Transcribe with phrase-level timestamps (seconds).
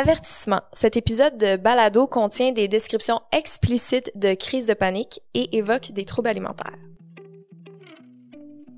[0.00, 0.60] Avertissement.
[0.72, 6.04] Cet épisode de Balado contient des descriptions explicites de crises de panique et évoque des
[6.04, 6.78] troubles alimentaires.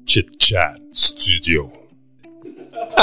[0.07, 1.71] Chit Chat Studio.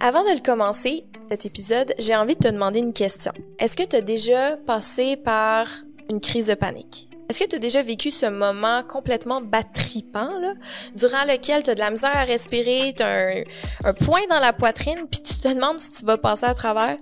[0.00, 3.32] Avant de le commencer, cet épisode, j'ai envie de te demander une question.
[3.58, 5.68] Est-ce que tu as déjà passé par
[6.08, 7.10] une crise de panique?
[7.28, 10.54] Est-ce que tu as déjà vécu ce moment complètement battripant, là,
[10.94, 13.42] durant lequel tu as de la misère à respirer, tu un,
[13.84, 16.96] un point dans la poitrine, puis tu te demandes si tu vas passer à travers?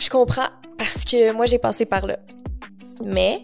[0.00, 2.16] Je comprends, parce que moi, j'ai passé par là.
[3.04, 3.42] Mais,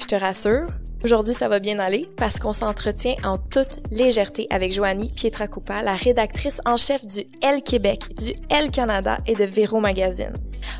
[0.00, 0.68] je te rassure,
[1.04, 5.96] Aujourd'hui, ça va bien aller parce qu'on s'entretient en toute légèreté avec Joanie Pietracoupa, la
[5.96, 10.32] rédactrice en chef du L Québec, du L Canada et de Véro Magazine.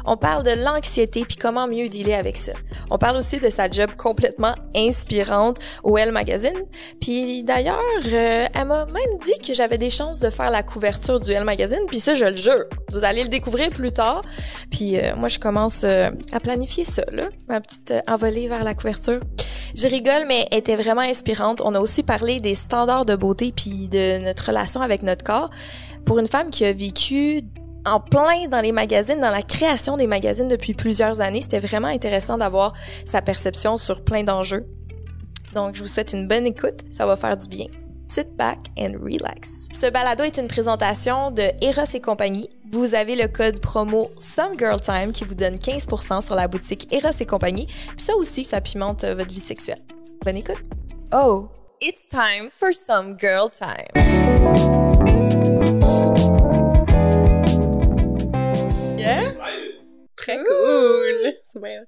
[0.04, 2.52] On parle de l'anxiété puis comment mieux dealer avec ça.
[2.90, 6.58] On parle aussi de sa job complètement inspirante au Elle Magazine.
[7.00, 11.20] Puis d'ailleurs, euh, elle m'a même dit que j'avais des chances de faire la couverture
[11.20, 11.80] du Elle Magazine.
[11.88, 12.64] Puis ça, je le jure.
[12.92, 14.22] Vous allez le découvrir plus tard.
[14.70, 18.74] Puis euh, moi, je commence euh, à planifier ça, là, ma petite envolée vers la
[18.74, 19.20] couverture.
[19.74, 21.62] Je rigole, mais elle était vraiment inspirante.
[21.64, 25.50] On a aussi parlé des standards de beauté puis de notre relation avec notre corps.
[26.04, 27.42] Pour une femme qui a vécu
[27.86, 31.40] en plein dans les magazines, dans la création des magazines depuis plusieurs années.
[31.40, 32.72] C'était vraiment intéressant d'avoir
[33.06, 34.66] sa perception sur plein d'enjeux.
[35.54, 36.80] Donc, je vous souhaite une bonne écoute.
[36.90, 37.66] Ça va faire du bien.
[38.06, 39.68] Sit back and relax.
[39.72, 42.50] Ce balado est une présentation de Eros et compagnie.
[42.72, 46.92] Vous avez le code promo Some Girl Time qui vous donne 15% sur la boutique
[46.92, 47.66] Eros et compagnie.
[47.66, 49.82] Puis ça aussi, ça pimente votre vie sexuelle.
[50.24, 50.62] Bonne écoute.
[51.12, 51.48] Oh,
[51.80, 55.21] it's time for Some Girl Time.
[61.30, 61.40] Cool.
[61.52, 61.84] C'est bien.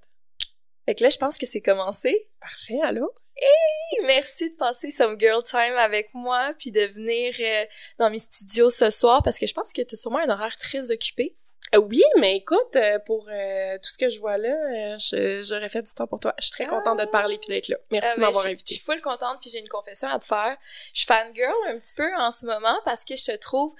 [0.86, 2.28] Fait que là, je pense que c'est commencé.
[2.40, 3.10] Parfait, allô?
[3.36, 7.64] Hey, merci de passer some girl time avec moi puis de venir euh,
[7.98, 10.56] dans mes studios ce soir parce que je pense que tu as sûrement un horaire
[10.58, 11.36] très occupé.
[11.74, 14.96] Euh, oui, mais écoute, euh, pour tout ce que je vois là,
[15.40, 16.34] j'aurais fait du temps pour toi.
[16.38, 17.76] Je suis très contente de te parler puis d'être là.
[17.90, 18.74] Merci Ah, de ben, m'avoir je- Je invitée.
[18.74, 20.56] suis full contente puis j'ai une confession à te faire.
[20.92, 23.74] Je suis fangirl un petit peu en ce moment parce que je te trouve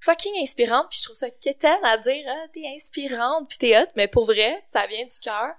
[0.00, 3.86] fucking inspirante puis je trouve ça quétaine à dire ah t'es inspirante puis t'es hot
[3.96, 5.52] mais pour vrai ça vient du cœur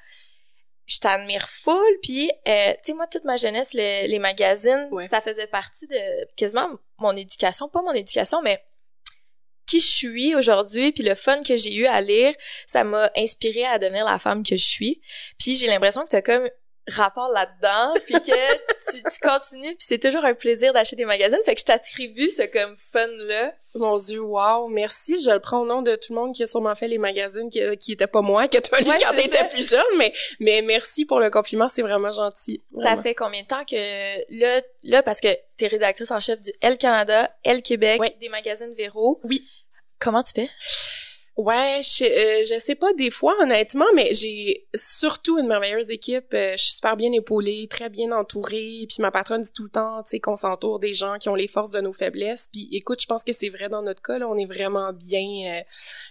[0.87, 5.07] je t'admire full puis euh, tu sais moi toute ma jeunesse le- les magazines Ouais.
[5.07, 8.63] ça faisait partie de quasiment mon éducation pas mon éducation mais
[9.67, 12.33] qui je suis aujourd'hui puis le fun que j'ai eu à lire
[12.67, 15.01] ça m'a inspiré à devenir la femme que je suis
[15.39, 16.49] puis j'ai l'impression que t'as comme
[16.91, 21.39] rapport là-dedans puis que tu, tu continues puis c'est toujours un plaisir d'acheter des magazines
[21.45, 25.21] fait que je t'attribue ce comme fun là Mon Dieu, wow, merci.
[25.23, 27.49] Je le prends au nom de tout le monde qui a sûrement fait les magazines
[27.49, 30.11] qui, qui étaient pas moi, que tu as lu Ouais, quand t'étais plus jeune, mais,
[30.39, 32.61] mais merci pour le compliment, c'est vraiment gentil.
[32.77, 33.75] Ça fait combien de temps que
[34.39, 38.15] là, là parce que t'es rédactrice en chef du Elle Canada, Elle Québec, Ouais.
[38.19, 39.19] des magazines Véro.
[39.23, 39.47] Oui.
[39.99, 40.49] Comment tu fais?
[41.37, 46.33] Ouais, je, euh, je sais pas des fois honnêtement, mais j'ai surtout une merveilleuse équipe.
[46.33, 48.85] Euh, je suis super bien épaulée, très bien entourée.
[48.87, 51.35] Puis ma patronne dit tout le temps, tu sais, qu'on s'entoure des gens qui ont
[51.35, 52.49] les forces de nos faiblesses.
[52.51, 54.19] Puis écoute, je pense que c'est vrai dans notre cas.
[54.19, 55.61] Là, on est vraiment bien, euh,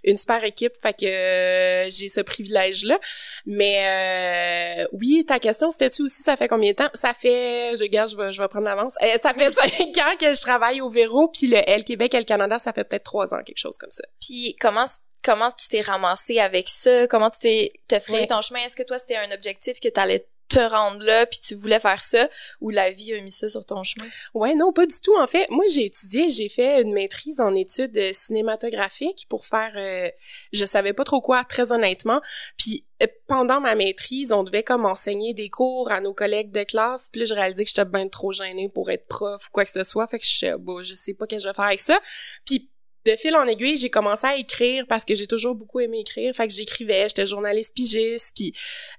[0.05, 0.73] une super équipe.
[0.81, 2.99] Fait que euh, j'ai ce privilège-là.
[3.47, 6.91] Mais euh, oui, ta question, c'était-tu aussi, ça fait combien de temps?
[6.95, 8.95] Ça fait, je gage, je vais, je vais prendre l'avance.
[9.03, 12.25] Euh, ça fait cinq ans que je travaille au Véro, puis le L Québec, L
[12.25, 14.05] Canada, ça fait peut-être trois ans, quelque chose comme ça.
[14.21, 14.87] Puis comment
[15.23, 17.07] comment tu t'es ramassé avec ça?
[17.07, 18.27] Comment tu t'es t'as frayé Ouais.
[18.27, 18.61] ton chemin?
[18.61, 22.03] Est-ce que toi c'était un objectif que t'allais te rendre là puis tu voulais faire
[22.03, 22.29] ça
[22.61, 24.09] ou la vie a mis ça sur ton chemin?
[24.35, 25.17] Ouais, non, pas du tout.
[25.17, 29.71] En fait, moi, j'ai étudié, j'ai fait une maîtrise en études euh, cinématographiques pour faire,
[29.77, 30.11] euh,
[30.53, 32.21] je savais pas trop quoi, très honnêtement.
[32.57, 36.65] Puis euh, pendant ma maîtrise, on devait comme enseigner des cours à nos collègues de
[36.65, 37.09] classe.
[37.13, 39.71] Puis là, je réalisais que j'étais bien trop gênée pour être prof ou quoi que
[39.71, 40.09] ce soit.
[40.09, 42.01] Fait que je sais, bon, je sais pas ce que je vais faire avec ça.
[42.45, 42.73] Puis
[43.07, 46.35] de fil en aiguille, j'ai commencé à écrire parce que j'ai toujours beaucoup aimé écrire.
[46.35, 48.33] Fait que j'écrivais, j'étais journaliste pigiste.
[48.37, 48.55] Puis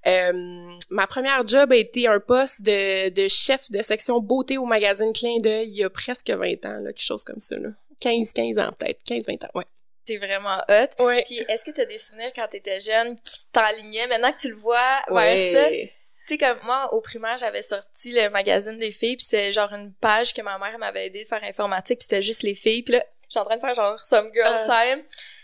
[0.07, 4.65] euh, ma première job a été un poste de, de chef de section beauté au
[4.65, 7.57] magazine Clin d'œil il y a presque 20 ans, là, quelque chose comme ça.
[7.57, 7.69] Là.
[7.99, 9.65] 15, 15 ans peut-être, 15, 20 ans, ouais.
[10.05, 11.03] T'es vraiment hot.
[11.03, 11.23] Ouais.
[11.25, 14.07] Puis est-ce que t'as des souvenirs quand t'étais jeune qui t'enlignaient?
[14.07, 15.69] Maintenant que tu le vois vers ça?
[15.69, 15.93] Ouais.
[16.27, 19.71] Tu sais, comme moi, au primaire, j'avais sorti le magazine des filles, puis c'était genre
[19.73, 22.83] une page que ma mère m'avait aidé de faire informatique, puis c'était juste les filles.
[22.83, 24.85] Puis là, suis en train de faire genre Some Girl Ah.
[24.85, 25.03] Time.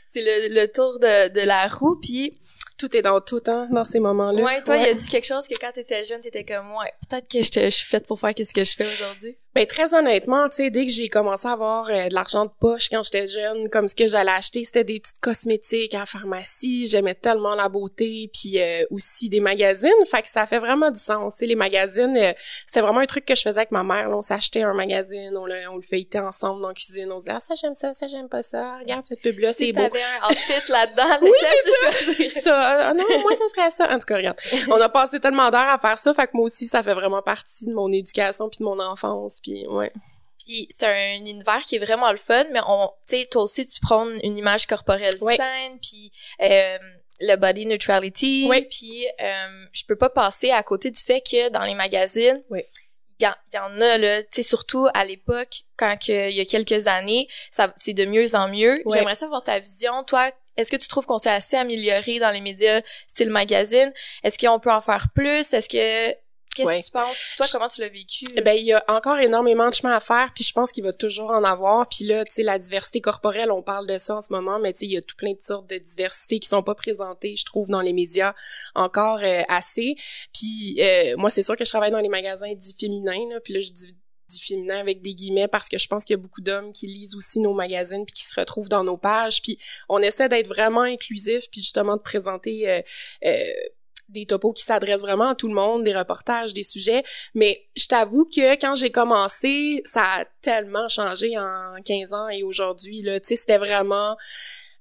[0.10, 2.40] C'est le, le tour de, de la roue, puis
[2.78, 4.42] Tout est dans tout, hein, dans ces moments-là.
[4.42, 7.28] ouais, toi, il a dit quelque chose que quand t'étais jeune, t'étais comme, ouais, peut-être
[7.30, 9.38] que je je suis faite pour faire qu'est-ce que je fais aujourd'hui.
[9.58, 12.52] Ben très honnêtement, tu sais, dès que j'ai commencé à avoir euh, de l'argent de
[12.60, 16.06] poche quand j'étais jeune, comme ce que j'allais acheter, c'était des petites cosmétiques à la
[16.06, 16.86] pharmacie.
[16.86, 19.90] J'aimais tellement la beauté, puis euh, aussi des magazines.
[20.10, 21.34] Fait que ça fait vraiment du sens.
[21.34, 22.34] Tu sais, les magazines, euh,
[22.68, 24.10] c'était vraiment un truc que je faisais avec ma mère.
[24.10, 24.18] Là.
[24.18, 27.12] On s'achetait un magazine, on le, on le feuilletait ensemble dans la cuisine.
[27.12, 28.78] On disait ah ça j'aime ça, ça j'aime pas ça.
[28.80, 29.82] Regarde cette pub là, c'est Si beau.
[29.82, 31.32] t'avais un outfit là-dedans, Oui,
[32.18, 32.42] c'est ça.
[32.42, 32.62] ça.
[32.90, 33.92] Ah non, moi, ça serait ça.
[33.92, 34.38] En tout cas, regarde.
[34.70, 37.24] On a passé tellement d'heures à faire ça, fait que moi aussi, ça fait vraiment
[37.24, 39.92] partie de mon éducation puis de mon enfance, puis ouais.
[40.46, 43.66] Puis c'est un univers qui est vraiment le fun, mais on, tu sais, toi aussi
[43.68, 45.36] tu prends une image corporelle Oui.
[45.36, 46.12] saine, puis
[46.42, 46.78] euh,
[47.22, 48.68] le body neutrality, Oui.
[48.70, 52.62] puis euh, je peux pas passer à côté du fait que dans les magazines, Oui.
[53.20, 56.30] il y, en- il y en a là, tu sais surtout à l'époque quand il
[56.34, 58.82] y a quelques années, ça c'est de mieux en mieux.
[58.86, 58.98] Ouais.
[59.00, 60.30] J'aimerais savoir ta vision, toi.
[60.56, 63.92] Est-ce que tu trouves qu'on s'est assez amélioré dans les médias style magazine?
[64.24, 65.54] Est-ce qu'on peut en faire plus?
[65.54, 66.18] Est-ce que
[66.58, 66.80] qu'est-ce Ouais.
[66.82, 67.36] que tu penses?
[67.38, 68.26] Toi, comment tu l'as vécu?
[68.36, 70.84] Eh Ben il y a encore énormément de chemin à faire, puis je pense qu'il
[70.84, 71.88] va toujours en avoir.
[71.88, 74.74] Puis là, tu sais, la diversité corporelle, on parle de ça en ce moment, mais
[74.74, 77.36] tu sais, il y a tout plein de sortes de diversités qui sont pas présentées,
[77.38, 78.34] je trouve, dans les médias
[78.76, 79.96] encore euh, assez.
[80.34, 83.54] Puis euh, moi, c'est sûr que je travaille dans les magasins dits féminins, là, puis
[83.54, 83.96] là, je dis
[84.28, 86.88] dit féminin avec des guillemets parce que je pense qu'il y a beaucoup d'hommes qui
[86.88, 89.58] lisent aussi nos magazines puis qui se retrouvent dans nos pages puis
[89.88, 92.82] on essaie d'être vraiment inclusif puis justement de présenter euh,
[93.26, 93.54] euh,
[94.10, 97.04] des topos qui s'adressent vraiment à tout le monde, des reportages, des sujets.
[97.34, 102.44] Mais je t'avoue que quand j'ai commencé, ça a tellement changé en 15 ans et
[102.44, 104.16] aujourd'hui, là, tu sais, c'était vraiment...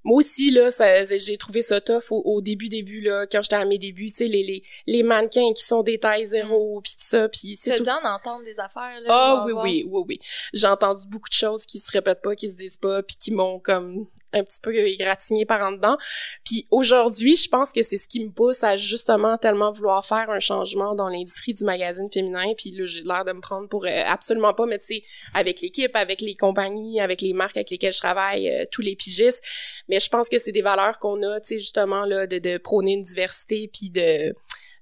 [0.04, 0.70] Moi aussi, là,
[1.10, 4.18] j'ai trouvé ça tough au, au début, début, là, quand j'étais à mes débuts, tu
[4.18, 7.70] sais, les, les, les mannequins qui sont des tailles zéro, puis tout ça, puis tu
[7.70, 7.82] c'est tout...
[7.82, 9.08] dû en entendre des affaires là?
[9.08, 9.64] Ah oui, voir.
[9.64, 10.20] oui, oui, oui.
[10.52, 13.32] J'ai entendu beaucoup de choses qui se répètent pas, qui se disent pas, puis qui
[13.32, 15.96] m'ont comme un petit peu égratigné par en dedans.
[16.44, 20.30] Puis aujourd'hui, je pense que c'est ce qui me pousse à justement tellement vouloir faire
[20.30, 22.52] un changement dans l'industrie du magazine féminin.
[22.56, 25.02] Puis là, j'ai l'air de me prendre pour euh, absolument pas, mais tu sais,
[25.34, 28.96] avec l'équipe, avec les compagnies, avec les marques avec lesquelles je travaille, euh, tous les
[28.96, 29.42] pigistes.
[29.88, 32.92] Mais je pense que c'est des valeurs qu'on a, tu sais, justement, là, de, prôner
[32.92, 34.34] une diversité, puis de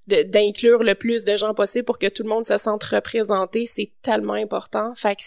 [0.06, 3.90] d'inclure le plus de gens possible pour que tout le monde se sente représenté, c'est
[4.02, 4.94] tellement important.
[4.94, 5.22] Fait que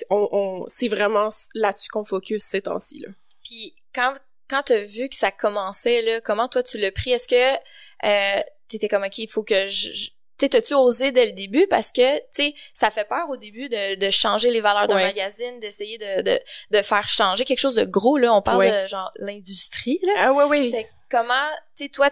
[0.68, 3.10] c'est vraiment là-dessus qu'on focus ces temps-ci là.
[3.48, 4.14] Puis quand
[4.50, 7.12] quand t'as vu que ça commençait là, comment toi tu l'as pris?
[7.12, 7.54] Est-ce que
[8.06, 10.10] euh, t'étais comme ok, il faut que je, je-
[10.40, 11.66] tu sais, t'as-tu osé dès le début?
[11.68, 14.96] Parce que, tu sais, ça fait peur au début de, de changer les valeurs d'un
[14.98, 15.04] Ouais.
[15.06, 16.40] magazine, d'essayer de, de,
[16.72, 18.32] de faire changer quelque chose de gros, là.
[18.34, 18.84] On parle Ouais.
[18.84, 20.14] de, genre, l'industrie, là.
[20.18, 20.72] Ah ouais oui.
[20.72, 21.34] Fait comment,
[21.76, 22.10] tu sais, toi,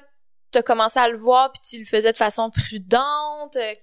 [0.51, 3.75] t'as commencé à le voir puis tu le faisais de façon prudente, euh,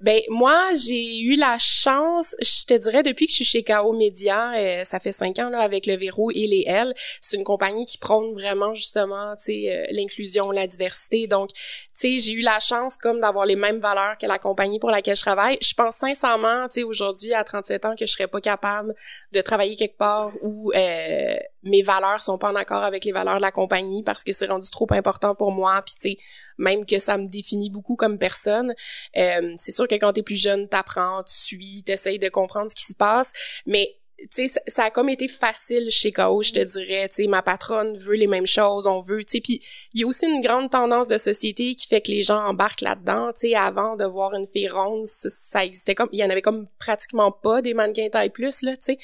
[0.00, 3.92] Ben moi, j'ai eu la chance, je te dirais depuis que je suis chez KO
[3.92, 7.44] Média, euh, ça fait cinq ans là avec le Verrou et les L, c'est une
[7.44, 11.26] compagnie qui prône vraiment justement, tu sais, euh, l'inclusion, la diversité.
[11.26, 11.60] Donc, tu
[11.92, 15.16] sais, j'ai eu la chance comme d'avoir les mêmes valeurs que la compagnie pour laquelle
[15.16, 15.58] je travaille.
[15.60, 18.94] Je pense sincèrement, tu sais, aujourd'hui à 37 ans que je serais pas capable
[19.32, 23.36] de travailler quelque part où euh, mes valeurs sont pas en accord avec les valeurs
[23.36, 26.18] de la compagnie parce que c'est rendu trop important pour moi puis tu sais
[26.58, 28.74] même que ça me définit beaucoup comme personne.
[29.16, 32.74] Euh, c'est sûr que quand t'es plus jeune, t'apprends, tu suis, t'essayes de comprendre ce
[32.74, 33.32] qui se passe,
[33.66, 33.96] mais
[34.30, 37.42] tu sais, ça, a comme été facile chez KO, je te dirais, tu sais, ma
[37.42, 39.60] patronne veut les mêmes choses, on veut, tu sais, puis
[39.92, 42.82] il y a aussi une grande tendance de société qui fait que les gens embarquent
[42.82, 46.24] là-dedans, tu sais, avant de voir une fille ronde, ça, ça existait comme, il y
[46.24, 48.98] en avait comme pratiquement pas des mannequins taille plus, là, tu sais,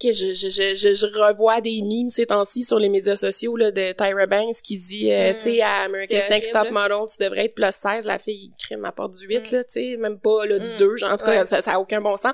[0.00, 3.70] que je, je, je, je, revois des memes ces temps-ci sur les médias sociaux, là,
[3.70, 5.36] de Tyra Banks qui dit, euh, Mm.
[5.36, 8.64] tu sais, à America's Next Top Model, tu devrais être plus 16, la fille, il
[8.64, 9.56] crime à porte du 8, Mm.
[9.56, 10.76] là, tu sais, même pas, là, du Mm.
[10.78, 12.32] 2, genre, en tout cas, ça, ça a aucun bon sens.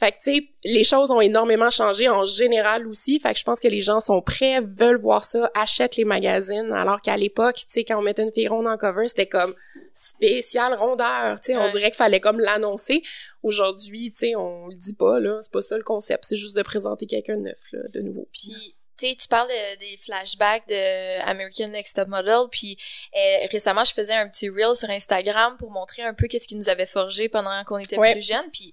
[0.00, 3.20] Fait que, tu sais, les choses ont énormément changé en général aussi.
[3.20, 6.72] Fait que je pense que les gens sont prêts, veulent voir ça, achètent les magazines.
[6.72, 9.54] Alors qu'à l'époque, tu sais, quand on mettait une fille ronde en cover, c'était comme
[9.92, 11.40] spécial rondeur.
[11.40, 13.02] Tu sais, on dirait qu'il fallait comme l'annoncer.
[13.44, 15.38] Aujourd'hui, tu sais, on le dit pas, là.
[15.42, 16.24] C'est pas ça le concept.
[16.26, 18.26] C'est juste de présenter quelqu'un de neuf, là, de nouveau.
[18.32, 22.76] Puis, tu sais, tu parles de- des flashbacks de American Next Top Model, puis
[23.16, 26.56] euh, récemment, je faisais un petit reel sur Instagram pour montrer un peu qu'est-ce qui
[26.56, 28.12] nous avait forgé pendant qu'on était Ouais.
[28.12, 28.72] plus jeunes, puis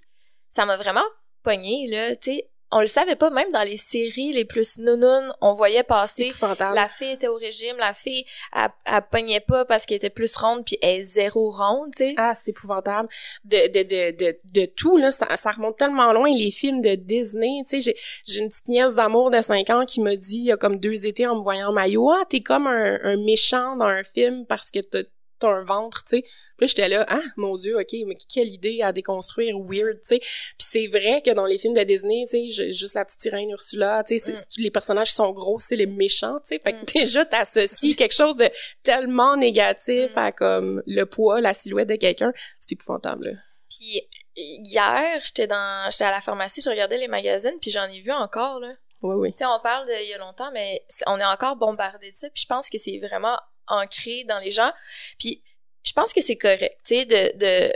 [0.52, 1.04] ça m'a vraiment
[1.44, 2.51] pogné, là, tu sais.
[2.72, 6.24] On le savait pas, même dans les séries les plus nounounes, on voyait c'est passer
[6.28, 6.76] épouvantable.
[6.76, 8.26] la fille était au régime, la fille,
[8.56, 12.06] elle, elle pognait pas parce qu'elle était plus ronde, puis elle est zéro ronde, tu
[12.06, 12.14] sais.
[12.18, 13.10] Ah, c'est épouvantable.
[13.44, 16.96] De, de, de, de, de tout, là, ça, ça remonte tellement loin, les films de
[16.96, 20.38] Disney, tu sais, j'ai, j'ai une petite nièce d'amour de 5 ans qui m'a dit,
[20.38, 23.00] il y a comme deux étés en me voyant en maillot, ah, t'es comme un,
[23.04, 25.04] un méchant dans un film parce que t'as,
[25.42, 26.22] t'as un ventre, tu sais.
[26.22, 26.32] Puis
[26.62, 30.20] là, j'étais là, ah, mon Dieu, OK, mais quelle idée à déconstruire, weird, tu sais.
[30.20, 33.50] Puis c'est vrai que dans les films de Disney, tu sais, juste la petite sirène
[33.50, 34.44] Ursula, tu sais, Mm.
[34.58, 36.62] les personnages qui sont gros, c'est les méchants, tu sais.
[36.64, 36.86] Fait que Mm.
[37.04, 38.50] déjà, t'associes quelque chose de
[38.84, 40.20] tellement négatif Mm.
[40.20, 43.26] à comme le poids, la silhouette de quelqu'un, c'est épouvantable.
[43.26, 43.32] là.
[43.70, 44.02] Puis
[44.36, 48.12] hier, j'étais dans, j'étais à la pharmacie, je regardais les magazines, puis j'en ai vu
[48.12, 48.74] encore, là.
[49.02, 49.32] Oui, oui.
[49.32, 52.30] Tu sais, on parle d'il y a longtemps, mais on est encore bombardé de ça,
[52.30, 53.36] puis je pense que c'est vraiment
[53.68, 54.72] ancré dans les gens.
[55.20, 55.42] Puis
[55.84, 57.74] je pense que c'est correct, tu sais, de, de,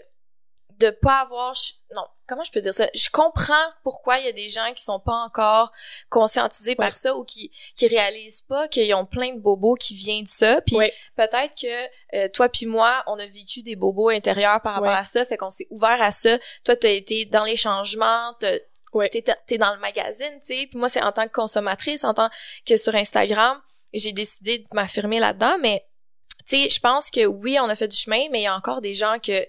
[0.80, 1.56] de pas avoir...
[1.96, 2.86] Non, comment je peux dire ça?
[2.94, 5.72] Je comprends pourquoi il y a des gens qui sont pas encore
[6.10, 10.24] conscientisés par ça ou qui, qui réalisent pas qu'ils ont plein de bobos qui viennent
[10.25, 10.62] de ça.
[10.62, 10.94] Puis Ouais.
[11.15, 14.96] peut-être que euh, toi puis moi, on a vécu des bobos intérieurs par rapport Ouais.
[14.98, 16.38] à ça, fait qu'on s'est ouvert à ça.
[16.63, 18.62] Toi, t'as été dans les changements, t'es,
[19.48, 20.68] t'es dans le magazine, tu sais.
[20.68, 22.30] Puis moi, c'est en tant que consommatrice, en tant
[22.65, 23.62] que sur Instagram,
[24.00, 25.58] j'ai décidé de m'affirmer là-dedans.
[25.62, 25.86] Mais,
[26.48, 28.56] tu sais, je pense que oui, on a fait du chemin, mais il y a
[28.56, 29.44] encore des gens que,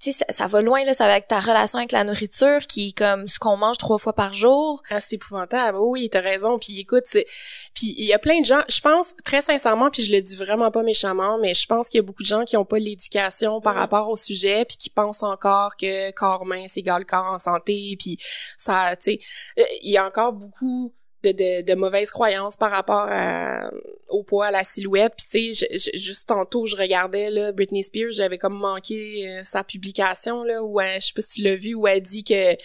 [0.00, 0.94] tu sais, ça, ça va loin, là.
[0.94, 3.98] Ça va avec ta relation avec la nourriture, qui est comme ce qu'on mange trois
[3.98, 4.80] fois par jour.
[4.90, 5.76] Ah, c'est épouvantable.
[5.78, 6.56] Oui, oui, t'as raison.
[6.56, 7.26] Puis écoute, c'est...
[7.74, 10.36] Puis il y a plein de gens, je pense, très sincèrement, puis je le dis
[10.36, 12.78] vraiment pas méchamment, mais je pense qu'il y a beaucoup de gens qui ont pas
[12.78, 13.78] l'éducation par Mm.
[13.78, 18.18] rapport au sujet, puis qui pensent encore que corps mince égale corps en santé, puis
[18.56, 19.18] ça, tu sais,
[19.58, 20.94] euh, il y a encore beaucoup
[21.32, 23.70] de, de, de mauvaises croyances par rapport à-
[24.08, 25.12] au poids, à la silhouette.
[25.16, 29.64] Puis tu sais, juste tantôt, je regardais là, Britney Spears, j'avais comme manqué euh, sa
[29.64, 32.32] publication là, où elle, je sais pas si tu l'as vu, où elle dit que
[32.34, 32.56] elle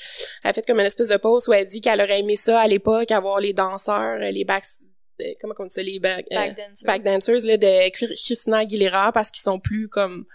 [0.43, 2.67] a fait comme une espèce de post où elle dit qu'elle aurait aimé ça à
[2.67, 4.63] l'époque, avoir les danseurs, euh, les back,
[5.21, 6.85] euh, comment on dit ça, les back, euh, Back dancer.
[6.85, 10.25] back dancers là, de Chris- Christina Aguilera parce qu'ils sont plus comme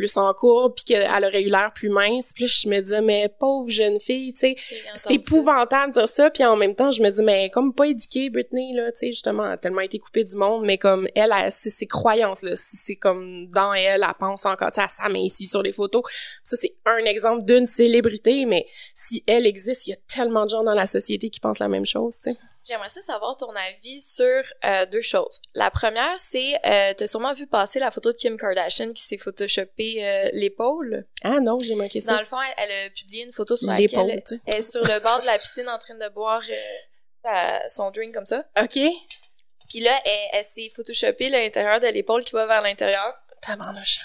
[0.00, 2.32] plus en cours puis qu'elle aurait eu l'air plus mince.
[2.34, 4.54] Puis je me disais mais pauvre jeune fille tu sais.
[4.58, 5.12] C'est ça.
[5.12, 6.30] épouvantable de dire ça.
[6.30, 9.06] Puis en même temps je me dis mais comme pas éduquée Britney là tu sais
[9.08, 12.42] justement elle a tellement été coupée du monde mais comme elle, elle c'est ses croyances
[12.42, 12.52] là.
[12.54, 16.02] C'est comme dans elle elle pense encore tu sais elle s'amincit sur les photos.
[16.44, 18.64] Ça c'est un exemple d'une célébrité mais
[18.94, 21.68] si elle existe il y a tellement de gens dans la société qui pensent la
[21.68, 25.40] même chose tu sais J'aimerais ça savoir ton avis sur euh, deux choses.
[25.54, 29.16] La première, c'est, euh, t'as sûrement vu passer la photo de Kim Kardashian qui s'est
[29.16, 31.06] photoshopé euh, l'épaule.
[31.24, 33.66] ah non j'ai manqué Dans ça le fond, elle, elle a publié une photo sur
[33.72, 36.42] l'épaule laquelle elle est sur le bord de la piscine en train de boire
[37.24, 38.44] sa- son drink comme ça.
[38.60, 38.78] ok
[39.68, 43.14] Puis là, elle, elle s'est photoshopé l'intérieur de l'épaule qui va vers l'intérieur.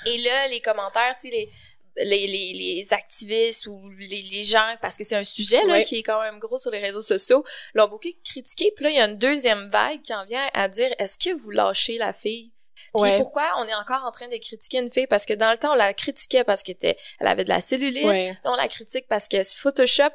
[0.05, 1.49] Et là, les commentaires, tu sais, les,
[1.97, 5.97] les, les, les activistes ou les, les gens, parce que c'est un sujet là, qui
[5.99, 8.71] est quand même gros sur les réseaux sociaux, l'ont beaucoup critiqué.
[8.75, 11.33] Puis là, il y a une deuxième vague qui en vient à dire, est-ce que
[11.33, 12.51] vous lâchez la fille?
[12.93, 13.17] Puis Ouais.
[13.17, 15.07] pourquoi on est encore en train de critiquer une fille?
[15.07, 17.61] Parce que dans le temps, on la critiquait parce qu'elle était, elle avait de la
[17.61, 18.05] cellulite.
[18.05, 20.09] ouais Là, on la critique parce que Photoshop,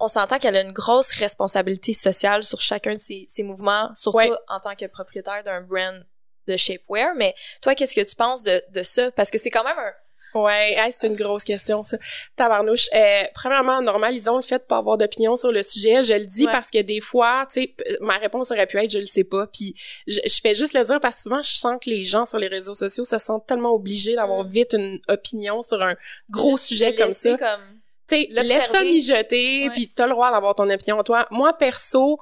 [0.00, 4.16] on s'entend qu'elle a une grosse responsabilité sociale sur chacun de ses, ses mouvements, surtout
[4.18, 4.30] Ouais.
[4.48, 6.04] en tant que propriétaire d'un brand
[6.48, 7.14] de shapewear.
[7.16, 9.10] Mais toi, qu'est-ce que tu penses de, de ça?
[9.12, 9.92] Parce que c'est quand même un...
[10.34, 11.96] Ouais, hey, c'est une grosse question, ça.
[12.36, 12.88] Tabarnouche.
[12.94, 16.02] Euh, premièrement, normalisons le fait de pas avoir d'opinion sur le sujet.
[16.02, 16.52] Je le dis Ouais.
[16.52, 19.46] parce que des fois, tu sais, ma réponse aurait pu être je le sais pas.
[19.46, 19.74] Puis
[20.06, 22.38] je, je fais juste le dire parce que souvent, je sens que les gens sur
[22.38, 24.48] les réseaux sociaux se sentent tellement obligés d'avoir Mm.
[24.48, 25.94] vite une opinion sur un
[26.30, 27.36] gros sujet comme ça.
[27.36, 31.26] comme- Tu sais, laisse ça mijoter, puis t'as le droit d'avoir ton opinion toi.
[31.30, 32.18] Moi, perso,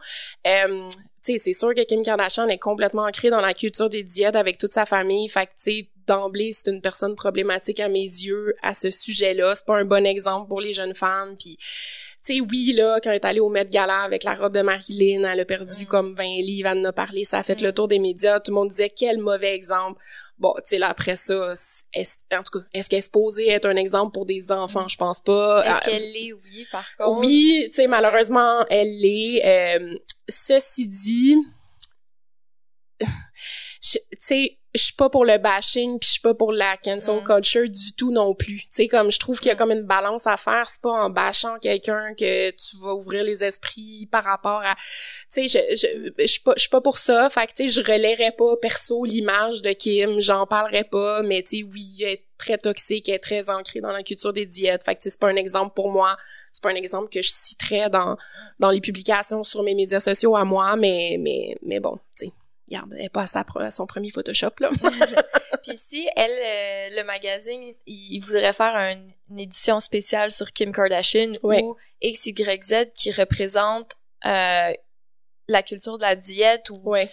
[0.47, 0.89] euh,
[1.23, 4.59] sais, c'est sûr que Kim Kardashian est complètement ancrée dans la culture des diètes avec
[4.59, 5.29] toute sa famille.
[5.29, 9.55] Fait que, tu sais, d'emblée, c'est une personne problématique à mes yeux à ce sujet-là.
[9.55, 11.37] C'est pas un bon exemple pour les jeunes femmes.
[11.39, 14.53] Puis, tu sais, oui, là, quand elle est allée au Met Gala avec la robe
[14.55, 15.87] de Marilyn, elle a perdu Mm.
[15.87, 17.65] comme 20 livres, elle en a parlé, ça a fait Mm.
[17.65, 18.41] le tour des médias.
[18.41, 20.01] Tout le monde disait, quel mauvais exemple.
[20.39, 21.53] Bon, tu sais, là, après ça,
[21.95, 24.89] est en tout cas, est-ce qu'elle est supposée être un exemple pour des enfants?
[24.89, 25.63] Je pense pas.
[25.65, 26.33] Est-ce Euh, qu'elle l'est?
[26.33, 27.21] Oui, par contre.
[27.21, 29.43] oui, tu sais, malheureusement, elle l'est.
[29.45, 29.95] Euh,
[30.29, 31.37] ceci dit,
[33.81, 36.79] je- tu sais, je suis pas pour le bashing, puis je suis pas pour la
[36.79, 37.25] cancel Mm.
[37.25, 38.61] culture du tout non plus.
[38.63, 39.59] Tu sais, comme je trouve qu'il y a Mm.
[39.59, 40.67] comme une balance à faire.
[40.67, 44.75] C'est pas en bashant quelqu'un que tu vas ouvrir les esprits par rapport à...
[45.31, 47.29] Tu sais, je, je, je suis pas, je suis pas pour ça.
[47.29, 50.21] Fait que, tu sais, je pas perso l'image de Kim.
[50.21, 53.81] J'en parlerais pas, mais tu sais, oui, elle est très toxique, elle est très ancrée
[53.81, 54.85] dans la culture des diètes.
[54.85, 56.17] Fait que, c'est pas un exemple pour moi.
[56.63, 58.17] C'est pas un exemple que je citerais dans,
[58.61, 62.33] dans les publications sur mes médias sociaux à moi, mais, mais, mais bon, tu sais.
[62.69, 64.71] Regarde, elle est pas à, à son premier Photoshop, là.
[65.65, 70.73] Puis si elle, euh, le magazine, il voudrait faire un- une édition spéciale sur Kim
[70.73, 71.61] Kardashian Ouais.
[71.63, 73.93] ou XYZ qui représente
[74.25, 74.73] euh,
[75.49, 77.07] la culture de la diète ou ouais.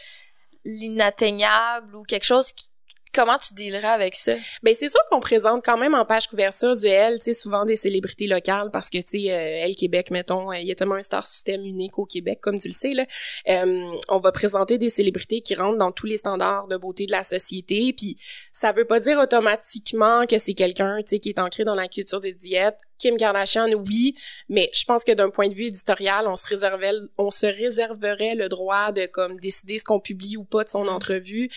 [0.64, 2.69] l'inatteignable ou quelque chose qui,
[3.14, 4.34] comment tu dealerais avec ça?
[4.64, 7.66] Ben c'est sûr qu'on présente quand même en page couverture du L, tu sais souvent
[7.66, 10.76] des célébrités locales parce que tu sais euh, Elle Québec mettons, euh, il y a
[10.76, 13.06] tellement un star system unique au Québec comme tu le sais là.
[13.50, 17.12] Euh, on va présenter des célébrités qui rentrent dans tous les standards de beauté de
[17.12, 18.18] la société puis
[18.52, 21.88] ça veut pas dire automatiquement que c'est quelqu'un tu sais qui est ancré dans la
[21.88, 22.78] culture des diètes.
[22.98, 24.16] Kim Kardashian oui,
[24.50, 28.36] mais je pense que d'un point de vue éditorial, on se réservait on se réserverait
[28.36, 31.50] le droit de comme décider ce qu'on publie ou pas de son entrevue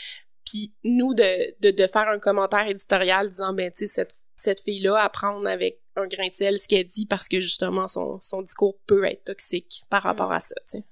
[0.44, 4.60] puis nous de, de, de faire un commentaire éditorial disant ben tu sais cette cette
[4.62, 7.86] fille là à prendre avec un grain de sel ce qu'elle dit parce que justement
[7.86, 10.34] son, son discours peut être toxique par rapport Mm.
[10.34, 10.84] à ça, tu sais.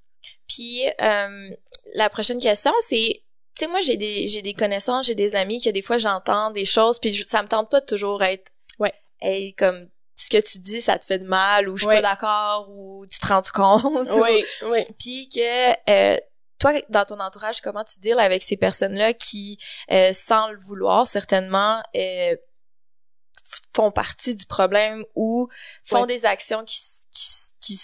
[0.47, 1.51] Puis euh,
[1.95, 3.23] la prochaine question, c'est
[3.57, 6.51] tu sais moi j'ai des j'ai des connaissances, j'ai des amis que des fois j'entends
[6.51, 8.93] des choses puis je- ça me tente pas de toujours être Ouais.
[9.21, 9.83] hey comme
[10.15, 12.03] ce que tu dis ça te fait de mal ou je suis Ouais.
[12.03, 13.85] pas d'accord ou tu te rends compte?
[14.11, 14.81] Ou- Oui, oui.
[14.99, 16.19] puis que euh,
[16.61, 19.59] toi dans ton entourage comment tu deals avec ces personnes là qui
[19.91, 22.37] euh, sans le vouloir certainement euh,
[23.75, 25.49] font partie du problème ou
[25.85, 26.07] font Ouais.
[26.07, 26.81] des actions qui
[27.13, 27.29] qui,
[27.61, 27.81] qui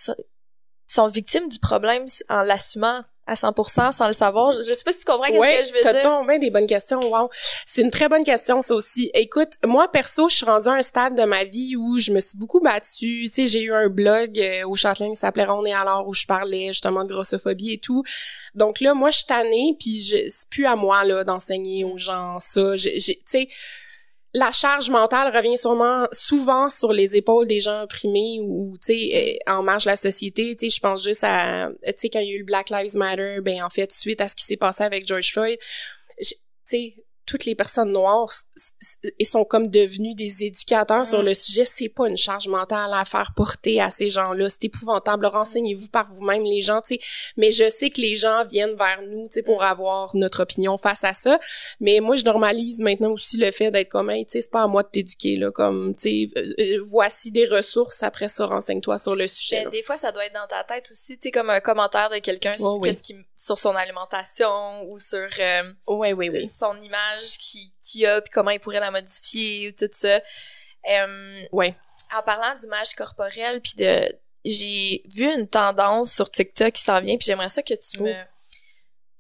[0.87, 4.93] sont victimes du problème en l'assumant à 100% sans le savoir je, je sais pas
[4.93, 7.29] si tu comprends qu'est-ce Ouais, que je veux t'as dire tombé des bonnes questions, wow.
[7.67, 9.11] C'est une très bonne question, ça aussi.
[9.15, 12.21] Écoute, moi, perso, je suis rendue à un stade de ma vie où je me
[12.21, 13.25] suis beaucoup battue.
[13.27, 16.15] Tu sais, j'ai eu un blog euh, au Châtelain qui s'appelait On est alors où
[16.15, 18.03] je parlais justement de grossophobie et tout.
[18.55, 22.39] Donc là, moi, je suis tannée, puis c'est plus à moi, là, d'enseigner aux gens
[22.39, 22.75] ça.
[22.77, 23.49] Tu sais,
[24.35, 29.39] la charge mentale revient sûrement souvent sur les épaules des gens opprimés ou tu sais
[29.49, 30.55] euh, en marge de la société.
[30.57, 32.71] Tu sais je pense juste à tu sais quand il y a eu le Black
[32.71, 35.59] Lives Matter ben en fait suite à ce qui s'est passé avec George Floyd
[36.19, 38.31] tu sais toutes les personnes noires
[39.19, 41.27] ils sont comme devenus des éducateurs sur Mm.
[41.27, 44.49] le sujet c'est pas une charge mentale à faire porter à ces gens-là.
[44.49, 45.27] C'est épouvantable.
[45.27, 47.01] Renseignez-vous par vous-même les gens tu sais.
[47.37, 49.65] Mais je sais que les gens viennent vers nous tu sais pour Mm.
[49.65, 51.39] avoir notre opinion face à ça.
[51.81, 54.63] Mais moi je normalise maintenant aussi le fait d'être comme hey, tu sais c'est pas
[54.63, 58.47] à moi de t'éduquer là comme tu sais euh, euh, voici des ressources après ça
[58.47, 61.31] renseigne-toi sur le sujet des fois, ça doit être dans ta tête aussi, tu sais,
[61.31, 62.89] comme un commentaire de quelqu'un sur, Ouais, oui.
[62.91, 68.07] qu'est-ce qui, sur son alimentation ou sur euh, ouais oui oui son image qui- qu'il
[68.07, 70.21] a, puis comment il pourrait la modifier ou tout ça.
[70.91, 71.75] Euh, ouais
[72.17, 74.01] en parlant d'image corporelle, puis de...
[74.45, 78.15] J'ai vu une tendance sur TikTok qui s'en vient, puis j'aimerais ça que tu me...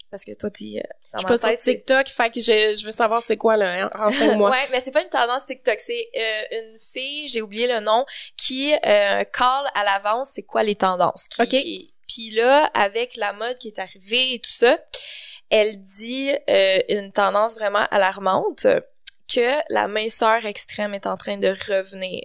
[0.09, 0.77] Parce que toi, t'es...
[0.77, 3.37] euh, Dans je suis pas sur tête, TikTok fait que je, je veux savoir c'est
[3.37, 3.89] quoi là hein?
[3.93, 7.81] renseigne-moi ouais, mais c'est pas une tendance TikTok, c'est euh, une fille, j'ai oublié le
[7.81, 11.27] nom, qui euh, call à l'avance c'est quoi les tendances.
[11.27, 11.49] Qui, Ok.
[11.49, 14.79] qui- puis là, avec la mode qui est arrivée et tout ça,
[15.51, 18.67] elle dit euh, une tendance vraiment alarmante
[19.33, 22.23] que la minceur extrême est en train de revenir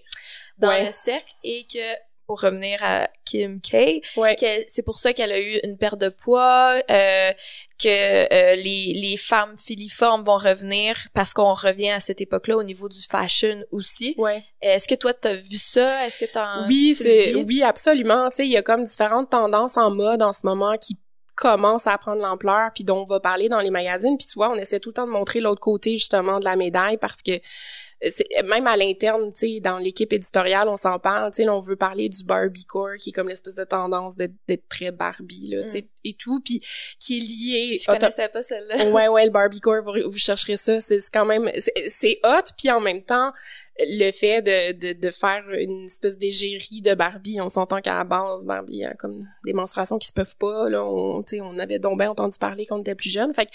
[0.57, 0.85] dans Ouais.
[0.85, 1.79] le cercle et que
[2.27, 5.97] pour revenir à Kim K, ouais que c'est pour ça qu'elle a eu une perte
[5.99, 7.31] de poids, euh,
[7.77, 7.87] que
[8.33, 12.87] euh, les, les femmes filiformes vont revenir parce qu'on revient à cette époque-là au niveau
[12.87, 14.13] du fashion aussi.
[14.17, 16.05] ouais Est-ce que toi t'as vu ça?
[16.05, 18.29] Est-ce que t'as Oui, c'est oui, absolument.
[18.29, 20.97] Tu sais, il y a comme différentes tendances en mode en ce moment qui
[21.35, 24.17] commencent à prendre l'ampleur puis dont on va parler dans les magazines.
[24.17, 26.55] Puis tu vois on essaie tout le temps de montrer l'autre côté justement de la
[26.55, 28.09] médaille parce que euh,
[28.45, 31.31] même à l'interne tu sais dans l'équipe éditoriale on s'en parle.
[31.31, 34.91] Tu sais on veut parler du Barbiecore qui est comme l'espèce de tendance d'être très
[34.91, 36.61] Barbie là tu sais et tout puis
[36.99, 38.89] qui est lié Je connaissais pas celle-là.
[38.91, 40.81] ouais ouais le Barbiecore vous, vous chercherez ça.
[40.81, 43.31] C'est quand même c'est c'est hot puis en même temps
[43.79, 48.03] le fait de, de, de faire une espèce d'égérie de Barbie on s'entend qu'à la
[48.03, 51.97] base Barbie a comme des menstruations qui se peuvent pas là on on avait donc
[51.97, 53.49] bien entendu parler quand on était plus jeune fait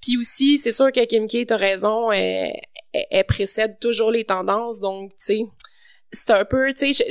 [0.00, 2.52] puis aussi c'est sûr que Kim K t'as raison elle,
[2.92, 5.40] elle- elle précède toujours les tendances donc tu sais
[6.12, 7.06] c'est un peu, tu sais,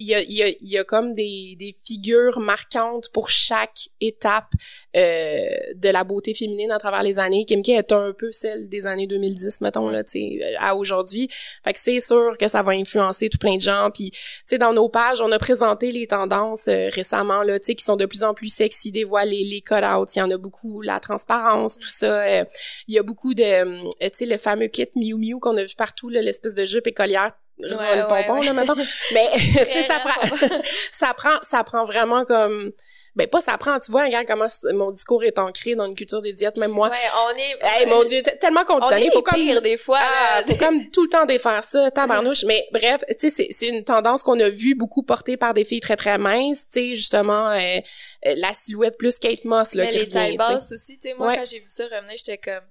[0.00, 4.50] il y a, y, a, y a comme des, des figures marquantes pour chaque étape
[4.96, 7.44] euh, de la beauté féminine à travers les années.
[7.44, 11.28] Kim K est un peu celle des années 2010, mettons, là, tu sais, à aujourd'hui.
[11.62, 13.90] Fait que c'est sûr que ça va influencer tout plein de gens.
[13.94, 17.66] Puis, tu sais, dans nos pages, on a présenté les tendances euh, récemment, là, tu
[17.66, 20.38] sais, qui sont de plus en plus sexy, dévoilées, les cut-outs, il y en a
[20.38, 22.24] beaucoup, la transparence, tout ça.
[22.24, 22.44] euh,
[22.88, 25.74] il y a beaucoup de, tu sais, le fameux kit Miu Miu qu'on a vu
[25.76, 27.32] partout, l'espèce de jupe écolière
[27.62, 28.74] Ouais, le pompon là mettons
[29.12, 30.36] mais tu sais ça prend
[30.92, 32.70] ça prend ça prend vraiment comme
[33.16, 36.20] ben pas ça prend tu vois regarde comment mon discours est ancré dans une culture
[36.20, 36.96] des diètes même moi Ouais,
[37.26, 39.98] on est hey mon dieu tellement on est conditionné faut comme pires des fois.
[40.00, 42.44] ah, faut comme tout le temps défaire ça, tabarnouche.
[42.44, 45.64] Mais bref, tu sais, c'est, c'est une tendance qu'on a vu beaucoup portée par des
[45.64, 47.58] filles très très minces, tu sais, justement, euh,
[48.26, 51.14] euh, la silhouette plus Kate Moss, là, Mais qui les tailles basses aussi, tu sais,
[51.14, 51.36] moi Ouais.
[51.36, 52.62] quand j'ai vu ça revenir, j'étais comme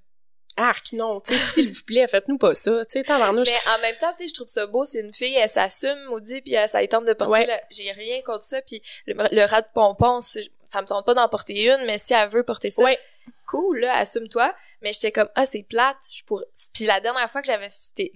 [0.61, 3.47] Arc, non, tu sais, s'il vous plaît, faites-nous pas ça, tu sais, tabarnouche.
[3.47, 5.97] Mais en même temps, tu sais, je trouve ça beau, c'est une fille, elle s'assume,
[6.09, 7.45] maudit, puis elle, ça tente de porter, Ouais.
[7.45, 10.39] la- j'ai rien contre ça, puis le, le rat de pompon, ça
[10.81, 12.99] me tente pas d'en porter une, mais si elle veut porter ça, Ouais.
[13.47, 17.41] cool, là, assume-toi, mais j'étais comme, ah, c'est plate, je pourrais, puis la dernière fois
[17.41, 17.69] que j'avais,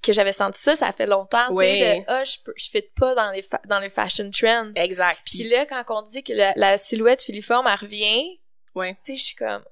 [0.04, 2.00] que j'avais senti ça, ça fait longtemps, tu sais, Ouais.
[2.00, 4.72] de, ah, je peux, je fit pas dans les, fa- dans les fashion trends.
[4.76, 5.20] Exact.
[5.26, 8.40] Puis là, quand on dit que la, la silhouette filiforme, elle revient,
[8.76, 8.98] Ouais.
[9.06, 9.64] tu sais, je suis comme,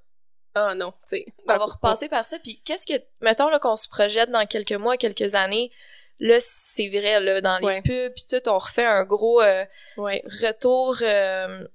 [0.56, 1.26] Ah non, tu sais.
[1.48, 2.38] on va repasser par ça.
[2.40, 5.72] Puis qu'est-ce que, mettons là qu'on se projette dans quelques mois, quelques années,
[6.20, 7.82] là c'est vrai là dans les Ouais.
[7.82, 9.66] pubs puis tout, on refait un gros euh,
[9.98, 10.22] Ouais.
[10.44, 11.66] retour euh,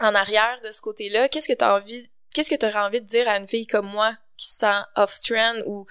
[0.00, 1.28] en arrière de ce côté-là.
[1.28, 4.12] Qu'est-ce que t'as envie, qu'est-ce que t'aurais envie de dire à une fille comme moi
[4.36, 5.86] qui se sent off trend ou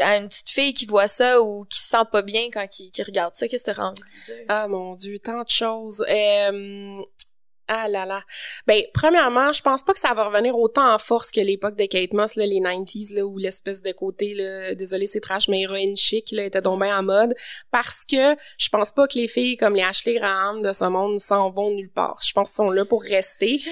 [0.00, 2.90] à une petite fille qui voit ça ou qui se sent pas bien quand qui,
[2.90, 4.44] qui regarde ça, qu'est-ce que tu envie de dire?
[4.48, 6.04] Ah mon dieu, tant de choses.
[6.08, 7.02] Euh,
[7.72, 8.22] ah là là.
[8.66, 11.86] Ben, premièrement, je pense pas que ça va revenir autant en force que l'époque de
[11.86, 15.60] Kate Moss, là, les 90s, là, où l'espèce de côté, là, désolé c'est trash, mais
[15.62, 17.34] héroïne chic, là, était bien en mode.
[17.70, 21.18] Parce que je pense pas que les filles comme les Ashley Graham de ce monde
[21.20, 22.18] s'en vont nulle part.
[22.26, 23.58] Je pense qu'ils sont là pour rester.
[23.58, 23.70] C'est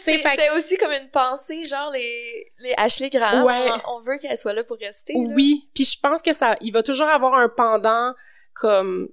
[0.00, 3.70] C'était aussi comme une pensée, genre les, les Ashley Graham, Ouais.
[3.86, 5.14] on, on veut qu'elles soient là pour rester.
[5.16, 8.14] Oui, puis je pense que ça, il va toujours avoir un pendant
[8.54, 9.08] comme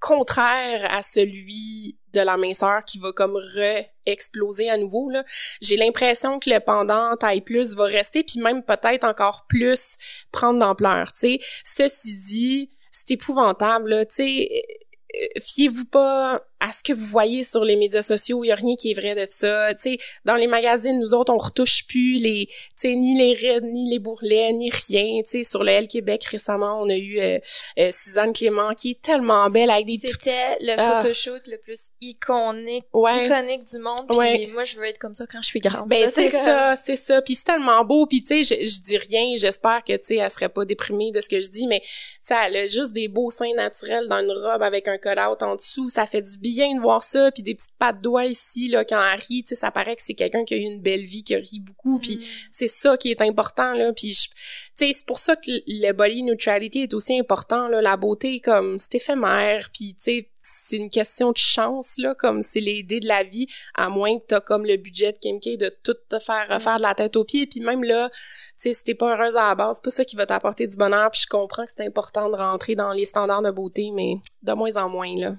[0.00, 5.24] contraire à celui de la minceur qui va comme re-exploser à nouveau là.
[5.60, 9.96] J'ai l'impression que le pendant taille plus va rester puis même peut-être encore plus
[10.30, 11.12] prendre d'ampleur.
[11.14, 17.74] Ceci dit, c'est épouvantable là, euh, Fiez-vous pas à ce que vous voyez sur les
[17.76, 19.74] médias sociaux, il y a rien qui est vrai de ça.
[19.74, 23.34] Tu sais, dans les magazines, nous autres, on retouche plus les, tu sais, ni les
[23.34, 25.22] rides, ni les bourrelets, ni rien.
[25.24, 27.38] Tu sais, sur le L Québec récemment, on a eu euh,
[27.80, 31.00] euh, Suzanne Clément qui est tellement belle avec des tout C'était le Ah.
[31.02, 33.26] photoshoot le plus iconique, Ouais.
[33.26, 34.06] iconique du monde.
[34.08, 34.46] Puis Ouais.
[34.52, 35.88] moi, je veux être comme ça quand je suis grande.
[35.88, 37.20] Ben c'est comme- ça, c'est ça.
[37.22, 38.06] Puis c'est tellement beau.
[38.06, 39.34] Puis tu sais, je, je dis rien.
[39.36, 41.88] J'espère que tu sais, elle serait pas déprimée de ce que je dis, mais tu
[42.22, 45.56] sais, elle a juste des beaux seins naturels dans une robe avec un cut-out en
[45.56, 45.88] dessous.
[45.88, 47.30] Ça fait du bien de voir ça.
[47.32, 49.42] Puis des petites pattes doigts ici là quand elle rit.
[49.42, 51.60] Tu sais, ça paraît que c'est quelqu'un qui a eu une belle vie, qui rit
[51.60, 51.98] beaucoup.
[51.98, 52.20] Puis Mm.
[52.52, 53.92] c'est ça qui est important là.
[53.92, 57.80] Puis je- tu sais, c'est pour ça que le body neutrality est aussi important là.
[57.82, 59.70] La beauté comme c'est éphémère.
[59.72, 63.22] Puis tu sais, c'est une question de chance là, comme c'est les dés de la
[63.22, 66.48] vie à moins que t'as comme le budget de Kim K de tout te faire
[66.48, 67.46] refaire de la tête aux pieds.
[67.46, 68.16] Puis même là, tu
[68.56, 70.76] sais, si t'es pas heureuse à la base, c'est pas ça qui va t'apporter du
[70.76, 71.10] bonheur.
[71.12, 74.52] Puis je comprends que c'est important de rentrer dans les standards de beauté, mais de
[74.52, 75.36] moins en moins, là.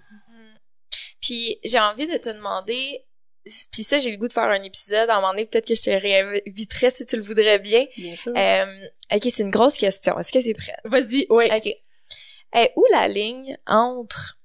[1.24, 3.04] Puis j'ai envie de te demander,
[3.72, 5.74] puis ça j'ai le goût de faire un épisode, à un moment donné peut-être que
[5.76, 7.86] je te réinviterais si tu le voudrais bien.
[7.98, 8.34] Bien sûr.
[8.36, 10.20] Euh, ok, c'est une grosse question.
[10.20, 10.76] Est-ce que t'es prête?
[10.84, 11.50] Vas-y, ouais.
[11.56, 11.74] Ok.
[12.56, 14.38] Est où la ligne entre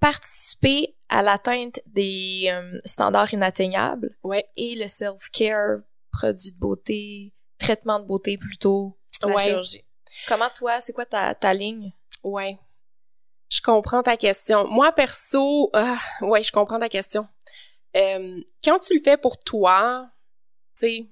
[0.00, 4.46] participer à l'atteinte des euh, standards inatteignables Ouais.
[4.56, 5.78] et le self-care,
[6.12, 9.42] produit de beauté, traitement de beauté plutôt, la Ouais.
[9.42, 9.84] chirurgie?
[10.28, 11.92] Comment toi, c'est quoi ta, ta ligne?
[12.22, 12.58] Ouais.
[13.54, 14.66] Je comprends ta question.
[14.66, 17.28] Moi, perso, ah, ouais, je comprends ta question.
[17.96, 20.10] Euh, quand tu le fais pour toi,
[20.76, 21.06] tu sais,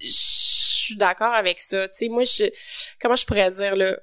[0.00, 1.86] je suis d'accord avec ça.
[1.88, 2.44] Tu sais, moi, je,
[3.00, 3.96] comment je pourrais dire, là,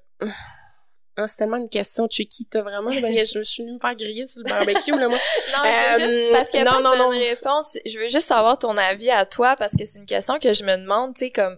[1.18, 2.46] ah, c'est tellement une question tricky.
[2.46, 5.18] T'as vraiment, je, je suis venue me faire griller sur le barbecue, là, moi.
[5.58, 7.26] Non, je veux Euh, juste, parce qu'il y a non, pas de non, bonne non.
[7.26, 7.78] réponse.
[7.86, 10.64] Je veux juste savoir ton avis à toi parce que c'est une question que je
[10.64, 11.58] me demande, tu sais, comme,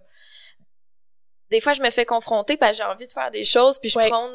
[1.53, 3.89] des fois, je me fais confronter parce que j'ai envie de faire des choses puis
[3.89, 4.09] je Ouais.
[4.09, 4.29] prends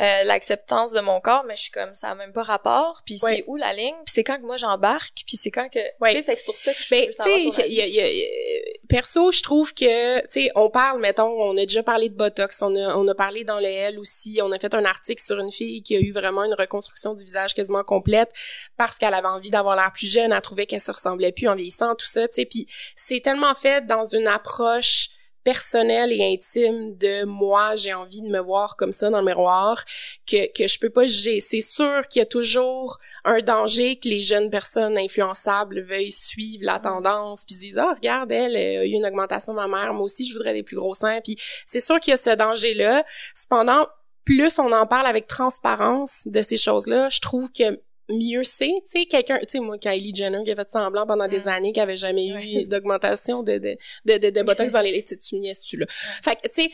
[0.00, 3.18] euh, l'acceptance de mon corps, mais je suis comme, ça a même pas rapport puis
[3.20, 3.34] Ouais.
[3.38, 3.96] c'est où la ligne?
[4.06, 6.10] Puis c'est quand que moi j'embarque puis c'est quand que, Ouais.
[6.12, 7.98] tu sais, fait que c'est pour ça que je Ben, tu sais, y a- y
[8.00, 11.82] a- y a- perso, je trouve que, tu sais, on parle, mettons, on a déjà
[11.82, 14.72] parlé de Botox, on a, on a parlé dans le L aussi, on a fait
[14.72, 18.30] un article sur une fille qui a eu vraiment une reconstruction du visage quasiment complète
[18.76, 21.56] parce qu'elle avait envie d'avoir l'air plus jeune, elle trouvait qu'elle se ressemblait plus en
[21.56, 25.08] vieillissant, tout ça, tu sais, puis c'est tellement fait dans une approche
[25.48, 29.82] personnelle et intime de moi, j'ai envie de me voir comme ça dans le miroir,
[30.26, 31.40] que, que je peux pas juger.
[31.40, 36.66] C'est sûr qu'il y a toujours un danger que les jeunes personnes influençables veuillent suivre
[36.66, 39.68] la tendance puis se disent ah regarde elle euh, a eu une augmentation de ma
[39.68, 41.22] mère moi aussi je voudrais des plus gros seins.
[41.24, 43.02] Puis c'est sûr qu'il y a ce danger là
[43.34, 43.86] cependant
[44.26, 48.72] plus on en parle avec transparence de ces choses là je trouve que mieux c'est,
[48.84, 51.48] tu sais, quelqu'un, tu sais, moi, Kylie Jenner qui a fait semblant pendant des Mm.
[51.48, 55.06] années qu'il avait jamais eu d'augmentation de, de, de, de, de botox dans les lèvres,
[55.08, 55.86] tu sais, tu là?
[55.88, 56.70] Fait que, tu sais,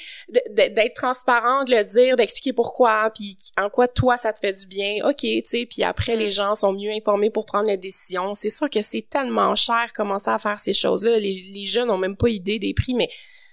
[0.51, 4.67] d'être transparent, de le dire, d'expliquer pourquoi, puis en quoi toi ça te fait du
[4.67, 6.19] bien, ok, tu sais, puis après Mm.
[6.21, 8.35] les gens sont mieux informés pour prendre la décision.
[8.35, 11.19] C'est sûr que c'est tellement cher commencer à faire ces choses-là.
[11.19, 13.09] Les, les jeunes ont même pas idée des prix, mais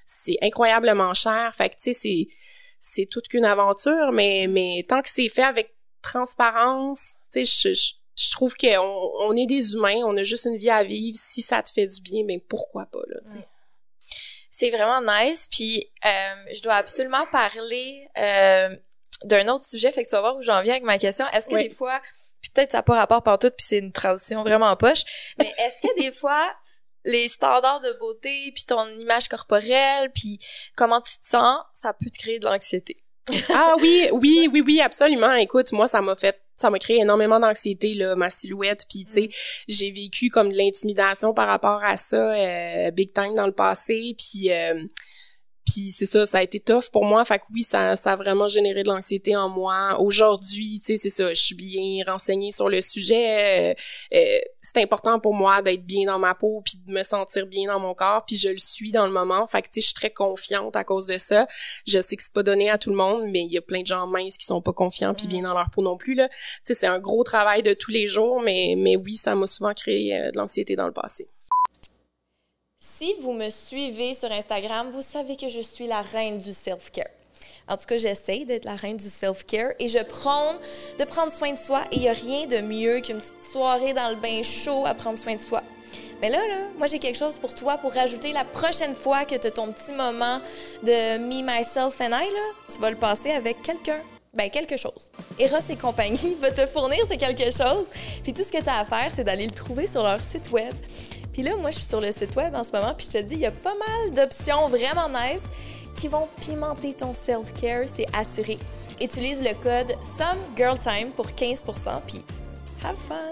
[0.06, 1.54] c'est incroyablement cher.
[1.56, 2.28] Fait que tu sais, c'est
[2.80, 7.74] c'est toute qu'une aventure, mais mais tant que c'est fait avec transparence, tu sais, je,
[7.74, 7.91] je
[8.24, 11.17] je trouve qu'on on est des humains, on a juste une vie à vivre.
[11.20, 13.48] Si ça te fait du bien, ben pourquoi pas là, tu sais.
[14.52, 15.48] C'est vraiment nice.
[15.50, 18.76] Puis euh, je dois absolument parler euh,
[19.24, 19.91] d'un autre sujet.
[19.91, 21.26] Fait que tu vas voir où j'en viens avec ma question.
[21.34, 21.70] Est-ce que Oui.
[21.70, 22.00] des fois,
[22.41, 25.04] puis peut-être ça n'a pas rapport par tout, puis c'est une transition vraiment en poche,
[25.39, 26.54] mais est-ce que des fois
[27.06, 30.38] les standards de beauté, puis ton image corporelle, puis
[30.76, 33.04] comment tu te sens, ça peut te créer de l'anxiété?
[33.50, 35.34] Ah oui, oui, oui, oui, absolument.
[35.34, 38.86] Écoute, moi, ça m'a fait, ça m'a créé énormément d'anxiété, là, ma silhouette.
[38.89, 39.30] Puis, tu sais,
[39.67, 44.15] j'ai vécu comme de l'intimidation par rapport à ça, euh, big time dans le passé.
[44.17, 44.84] Puis, euh,
[45.65, 47.24] puis c'est ça, ça a été tough pour moi.
[47.26, 50.00] Fait que oui, ça, ça a vraiment généré de l'anxiété en moi.
[50.00, 53.71] Aujourd'hui, tu sais, c'est ça, je suis bien renseignée sur le sujet.
[53.71, 53.74] Euh,
[54.13, 57.67] euh, c'est important pour moi d'être bien dans ma peau puis de me sentir bien
[57.67, 58.26] dans mon corps.
[58.26, 59.45] Puis je le suis dans le moment.
[59.47, 61.47] Fait que tu sais, je suis très confiante à cause de ça.
[61.88, 63.82] Je sais que c'est pas donné à tout le monde, mais il y a plein
[63.82, 66.28] de gens minces qui sont pas confiants puis bien dans leur peau non plus là.
[66.30, 69.47] Tu sais, c'est un gros travail de tous les jours, mais mais oui, ça m'a
[69.47, 71.28] souvent créé euh, de l'anxiété dans le passé.
[73.02, 77.10] Si vous me suivez sur Instagram, vous savez que je suis la reine du self-care.
[77.68, 80.58] En tout cas, j'essaie d'être la reine du self-care et je prône
[81.00, 83.96] de prendre soin de soi et il n'y a rien de mieux qu'une petite soirée
[83.96, 85.64] dans le bain chaud à prendre soin de soi.
[86.22, 89.34] Mais là, là, moi, j'ai quelque chose pour toi pour rajouter la prochaine fois que
[89.34, 90.40] tu as ton petit moment
[90.84, 92.28] de me, myself and I,
[92.72, 94.02] tu vas le passer avec quelqu'un.
[94.36, 95.12] Ben, quelque chose.
[95.40, 97.88] Eros et compagnie va te fournir ce quelque chose.
[98.22, 100.52] Puis tout ce que tu as à faire, c'est d'aller le trouver sur leur site
[100.52, 100.74] web.
[101.34, 103.24] Puis là, moi, je suis sur le site web en ce moment, puis je te
[103.24, 105.41] dis, il y a pas mal d'options vraiment nice
[105.96, 108.58] qui vont pimenter ton self-care, c'est assuré.
[109.00, 112.24] Utilise le code SOMEGIRLTIME pour 15%, puis
[112.84, 113.32] have fun!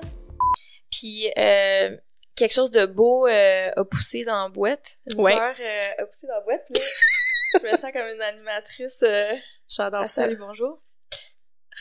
[0.91, 1.95] Puis, euh,
[2.35, 4.97] quelque chose de beau euh, a poussé dans la boîte.
[5.11, 5.33] Une Ouais.
[5.35, 6.81] fleur euh, a poussé dans la boîte, là.
[7.61, 8.99] je me sens comme une animatrice.
[9.03, 9.33] Euh,
[9.67, 10.23] J'adore ça.
[10.23, 10.81] salut, bonjour.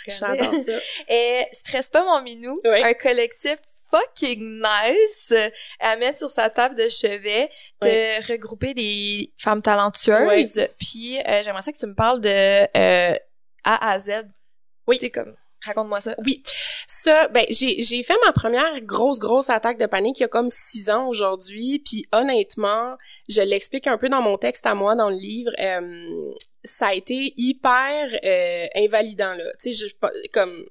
[0.07, 0.72] J'adore ça.
[1.09, 2.83] Et Stresse pas mon minou, Ouais.
[2.83, 3.59] un collectif
[3.90, 5.48] fucking nice euh,
[5.81, 7.51] à mettre sur sa table de chevet,
[7.83, 10.66] de regrouper des femmes talentueuses.
[10.79, 13.16] Puis euh, j'aimerais ça que tu me parles de euh,
[13.64, 14.27] A à Z.
[14.87, 14.98] Oui.
[14.98, 16.14] Tu sais comme raconte-moi ça.
[16.24, 16.42] Oui.
[16.87, 20.29] Ça, ben, j'ai, j'ai fait ma première grosse, grosse attaque de panique il y a
[20.29, 21.83] comme six ans aujourd'hui.
[21.85, 22.96] Puis honnêtement,
[23.29, 25.51] je l'explique un peu dans mon texte à moi, dans le livre.
[25.59, 26.31] euh,
[26.64, 28.11] ça a été hyper
[28.74, 29.44] invalidant, là.
[29.62, 30.66] Tu sais, je, comme...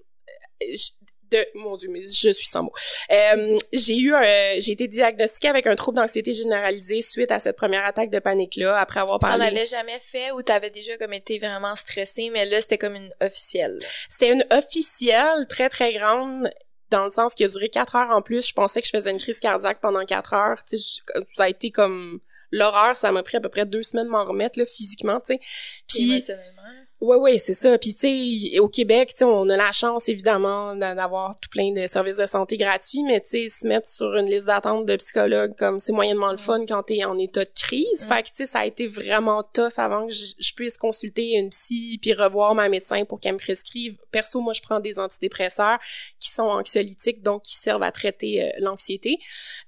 [0.61, 0.91] je-
[1.31, 2.71] de mon dieu mais je suis sans mots
[3.11, 7.55] Euh, j'ai eu un- j'ai été diagnostiquée avec un trouble d'anxiété généralisée suite à cette
[7.55, 10.97] première attaque de panique là après avoir T'en parlé avais jamais fait ou t'avais déjà
[10.97, 13.77] comme été vraiment stressée, mais là c'était comme une officielle?
[14.09, 16.49] C'était une officielle très très grande
[16.89, 18.47] dans le sens qui a duré quatre heures en plus.
[18.47, 20.63] Je pensais que je faisais une crise cardiaque pendant quatre heures.
[20.69, 22.19] Tu sais, je- ça a été comme
[22.51, 22.95] l'horreur.
[22.95, 25.39] Ça m'a pris à peu près deux semaines de m'en remettre là physiquement, tu sais.
[25.87, 26.61] Puis émotionnellement.
[26.99, 27.77] Ouais, ouais, c'est ça.
[27.77, 31.47] Puis, tu sais, au Québec, tu sais, on a la chance, évidemment, d'a- d'avoir tout
[31.49, 34.87] plein de services de santé gratuits, mais, tu sais, se mettre sur une liste d'attente
[34.87, 38.03] de psychologues, comme c'est moyennement le fun quand t'es en état de crise.
[38.03, 38.07] Mm.
[38.07, 41.49] Fait que, tu sais, ça a été vraiment tough avant que je, puisse consulter une
[41.51, 43.95] psy puis revoir ma médecin pour qu'elle me prescrive.
[44.09, 45.77] Perso, moi, je prends des antidépresseurs
[46.19, 49.19] qui sont anxiolytiques, donc qui servent à traiter euh, l'anxiété.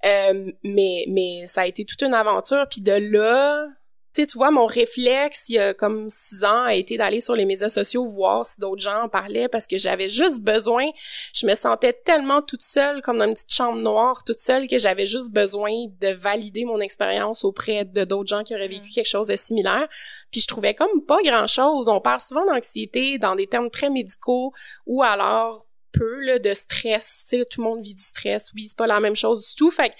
[0.03, 2.65] Euh, mais, mais ça a été toute une aventure.
[2.67, 3.67] Puis de là,
[4.21, 7.35] sais, tu vois, mon réflexe, il y a comme six ans, a été d'aller sur
[7.35, 10.87] les médias sociaux voir si d'autres gens en parlaient parce que j'avais juste besoin,
[11.33, 14.77] je me sentais tellement toute seule, comme dans une petite chambre noire, toute seule, que
[14.77, 19.07] j'avais juste besoin de valider mon expérience auprès de d'autres gens qui auraient vécu quelque
[19.09, 19.87] chose de similaire.
[20.31, 21.89] Puis je trouvais comme pas grand-chose.
[21.89, 24.53] On parle souvent d'anxiété dans des termes très médicaux
[24.85, 28.67] ou alors peu là, de stress, tu sais, tout le monde vit du stress, oui,
[28.67, 29.71] c'est pas la même chose du tout.
[29.71, 29.95] Fait que,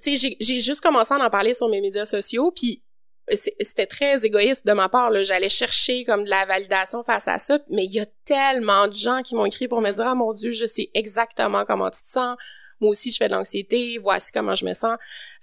[0.00, 2.84] tu sais, j'ai- juste commencé à en parler sur mes médias sociaux, puis
[3.28, 7.58] c'était très égoïste de ma part j'allais chercher comme de la validation face à ça.
[7.70, 10.32] Mais il y a tellement de gens qui m'ont écrit pour me dire ah mon
[10.32, 12.36] dieu je sais exactement comment tu te sens.
[12.80, 13.98] Moi aussi je fais de l'anxiété.
[13.98, 14.96] Voici comment je me sens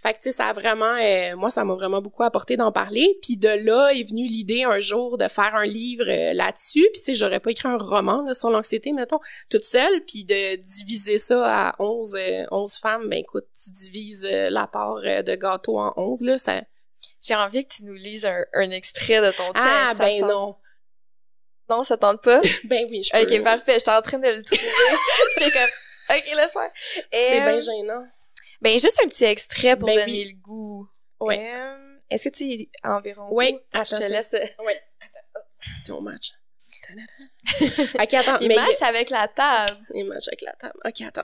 [0.03, 2.73] fait que tu sais ça a vraiment euh, moi ça m'a vraiment beaucoup apporté d'en
[2.73, 3.17] parler.
[3.21, 6.85] Puis de là est venue l'idée un jour de faire un livre euh, là-dessus.
[6.91, 9.19] Puis tu sais j'aurais pas écrit un roman là, sur l'anxiété mettons
[9.49, 10.03] toute seule.
[10.05, 14.67] Puis de diviser ça à 11 euh, 11 femmes ben écoute tu divises euh, la
[14.67, 16.61] part euh, de gâteau en 11 là ça
[17.23, 19.55] J'ai envie que tu nous lises un, un extrait de ton texte.
[19.55, 20.55] Ah, ben tente- non.
[21.69, 22.41] Non, ça tente pas?
[22.65, 23.35] Ben oui, je peux.
[23.35, 23.79] ok, parfait.
[23.79, 24.61] J'étais en train de le trouver.
[25.39, 26.71] J'étais comme, ok, laisse faire.
[27.11, 28.05] C'est Euh, bien gênant.
[28.61, 30.33] Ben, juste un petit extrait pour Ben donner oui.
[30.35, 30.87] le goût.
[31.21, 31.53] Ouais.
[31.55, 33.95] Euh, Est-ce que tu es environ Oui, attends.
[33.95, 34.29] Je te laisse.
[35.85, 36.31] C'est mon match.
[37.99, 38.39] ok, attends.
[38.41, 39.77] Il mais match avec la table.
[39.93, 40.77] Il match avec la table.
[40.83, 41.21] Ok, attends.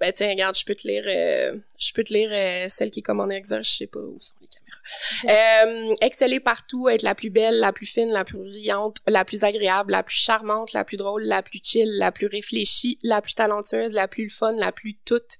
[0.00, 3.00] Ben tiens, regarde, je peux te lire, euh, je peux te lire euh, celle qui
[3.00, 5.90] est comme en exergue, je sais pas où sont les caméras.
[5.90, 9.42] euh, exceller partout, être la plus belle, la plus fine, la plus brillante, la plus
[9.42, 13.34] agréable, la plus charmante, la plus drôle, la plus chill, la plus réfléchie, la plus
[13.34, 15.36] talentueuse, la plus fun, la plus toute,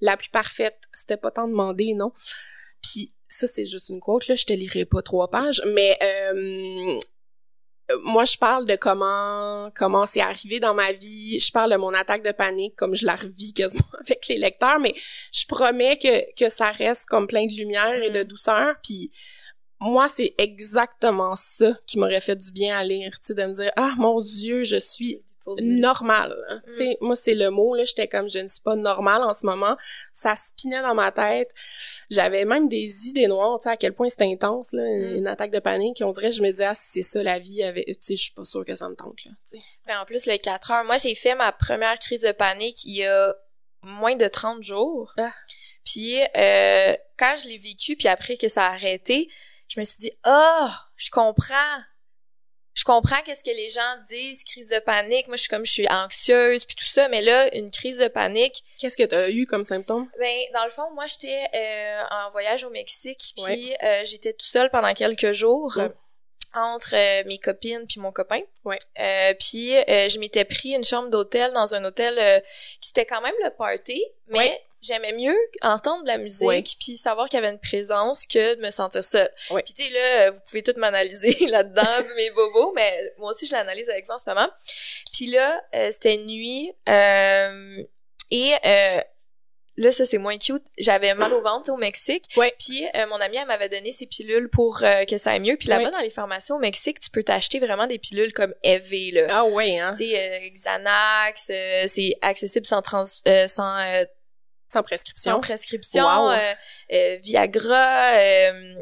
[0.00, 0.78] la plus parfaite.
[0.92, 2.12] C'était pas tant demandé, non?
[2.82, 6.98] Puis ça, c'est juste une quote, là, je te lirai pas trois pages, mais euh,
[8.04, 11.40] moi, je parle de comment comment c'est arrivé dans ma vie.
[11.40, 14.78] Je parle de mon attaque de panique, comme je la revis quasiment avec les lecteurs,
[14.78, 14.94] mais
[15.32, 18.74] je promets que, que ça reste comme plein de lumière et de douceur.
[18.82, 19.10] Puis
[19.80, 23.54] moi, c'est exactement ça qui m'aurait fait du bien à lire, tu sais, de me
[23.54, 25.22] dire ah mon Dieu, je suis
[25.62, 26.36] normal.
[26.48, 26.56] hein.
[26.66, 26.70] Mm.
[26.70, 29.34] Tu sais, moi c'est le mot là, j'étais comme je ne suis pas normale en
[29.34, 29.76] ce moment.
[30.12, 31.50] Ça spinait dans ma tête.
[32.10, 35.16] J'avais même des idées noires, tu sais à quel point c'était intense là, Mm.
[35.16, 36.02] une attaque de panique.
[36.04, 38.34] On dirait je me disais ah, c'est ça la vie avec tu sais je suis
[38.34, 39.30] pas sûre que ça me tente là.
[39.86, 42.96] Ben, en plus, le 4 heures, moi, j'ai fait ma première crise de panique il
[42.96, 43.34] y a
[43.82, 45.12] moins de 30 jours.
[45.18, 45.32] Ah.
[45.84, 49.28] Puis, euh, quand je l'ai vécu, puis après que ça a arrêté,
[49.68, 51.54] je me suis dit, ah, je comprends.
[52.74, 55.26] Je comprends qu'est-ce que les gens disent, crise de panique.
[55.26, 57.08] Moi, je suis comme, je suis anxieuse, puis tout ça.
[57.08, 60.70] Mais là, une crise de panique, Qu'est-ce que t'as eu comme symptôme ben, dans le
[60.70, 63.76] fond, moi, j'étais euh, en voyage au Mexique, puis Ouais.
[63.82, 65.76] euh, j'étais tout seule pendant quelques jours
[66.54, 68.40] entre euh, mes copines puis mon copain.
[68.64, 68.78] Ouais.
[69.38, 72.42] Puis je m'étais pris une chambre d'hôtel dans un hôtel
[72.80, 74.60] qui était quand même le party, mais.
[74.82, 76.62] J'aimais mieux entendre de la musique Ouais.
[76.80, 79.30] puis savoir qu'il y avait une présence que de me sentir seule.
[79.64, 81.82] Puis tu sais là, euh, vous pouvez tout m'analyser là-dedans,
[82.16, 84.48] mes bobos, mais moi aussi je l'analyse avec ça en ce moment.
[85.12, 87.82] Puis là, euh, c'était une nuit euh,
[88.30, 89.00] et euh,
[89.76, 90.64] là ça c'est moins cute.
[90.78, 92.24] J'avais mal au ventre au Mexique.
[92.36, 92.54] Ouais.
[92.58, 95.56] Puis euh, mon amie elle m'avait donné ses pilules pour euh, que ça aille mieux.
[95.56, 95.90] Puis là-bas Ouais.
[95.90, 99.26] dans les pharmacies au Mexique, tu peux t'acheter vraiment des pilules comme EV là.
[99.30, 104.04] Ah ouais hein, Tu sais euh, Xanax, euh, c'est accessible sans trans euh, sans euh,
[104.72, 105.32] sans prescription.
[105.32, 106.30] sans prescription, Wow.
[106.32, 106.54] euh,
[106.92, 108.74] euh, Viagra, euh,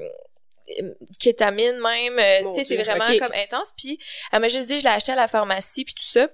[0.81, 3.73] euh, kétamine même, euh, tu sais, c'est vraiment comme intense.
[3.77, 3.99] Puis
[4.33, 6.29] elle m'a juste dit, je l'ai acheté à la pharmacie, puis tout ça.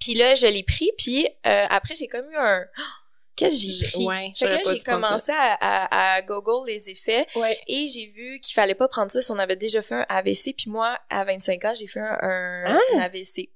[0.00, 2.64] Puis là, je l'ai pris, puis euh, après, j'ai comme eu un...
[3.36, 4.06] Qu'est-ce que j'ai pris?
[4.06, 7.58] ouais, fait que là, j'ai commencé à, à, à Google les effets, Ouais.
[7.66, 10.54] et j'ai vu qu'il fallait pas prendre ça si on avait déjà fait un AVC.
[10.56, 12.80] Puis moi, à 25 ans, j'ai fait un, un, Ah!
[12.94, 13.50] un AVC.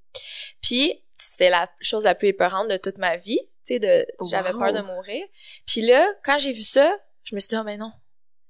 [0.63, 3.39] Puis c'était la chose la plus épeurante de toute ma vie.
[3.69, 4.59] Tu sais, de, j'avais Wow.
[4.61, 5.25] peur de mourir.
[5.67, 6.91] Puis là, quand j'ai vu ça,
[7.25, 7.93] je me suis dit, oh, mais non.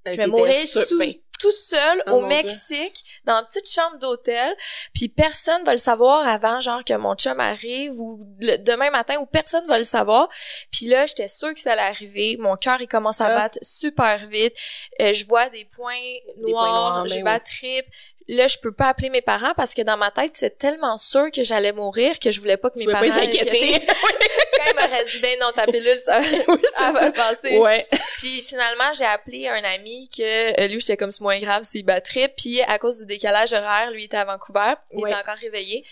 [0.07, 2.27] Euh, Je vais mourir tout, ben, tout seul Oh au Dieu.
[2.29, 4.53] Mexique, dans une petite chambre d'hôtel,
[4.93, 9.17] puis personne va le savoir avant, genre, que mon chum arrive, ou le- demain matin,
[9.19, 10.27] ou personne va le savoir.
[10.71, 12.37] Puis là, j'étais sûre que ça allait arriver.
[12.39, 13.35] Mon cœur, il commence à Ah.
[13.35, 14.53] battre super vite.
[15.01, 15.95] Euh, je vois des points
[16.35, 17.43] points noirs, noirs, je ben bats oui.
[17.59, 17.85] trip.
[18.31, 21.31] Là, je peux pas appeler mes parents parce que dans ma tête, c'est tellement sûr
[21.31, 23.79] que j'allais mourir que je voulais pas que tu mes parents pas s'inquiéter.
[23.87, 27.57] Quand ils m'auraient dit, ben non, ta pilule, ça, oui, ça va passer.
[27.57, 27.87] Ouais.
[28.19, 31.83] Puis finalement, j'ai appelé un ami que euh, lui, j'étais comme c'est moins grave s'il
[31.83, 32.31] battrait.
[32.37, 35.09] Puis à cause du décalage horaire, lui était à Vancouver, il Ouais.
[35.09, 35.83] était encore réveillé.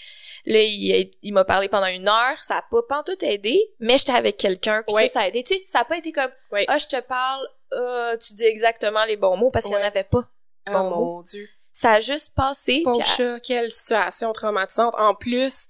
[0.46, 2.38] Là, il, il m'a parlé pendant une heure.
[2.44, 4.84] Ça a pas pantoute aidé, mais j'étais avec quelqu'un.
[4.86, 5.08] Puis Ouais.
[5.08, 5.42] ça, ça a aidé.
[5.44, 6.30] Tu sais, ça a pas été comme
[6.68, 9.82] ah je te parle, ah, tu dis exactement les bons mots parce qu'il y en
[9.82, 10.30] avait pas.
[10.70, 11.50] Oh Bon mon dieu.
[11.80, 12.82] Ça a juste passé.
[12.84, 14.96] Pauvre puis chat, quelle situation traumatisante.
[14.98, 15.68] En plus,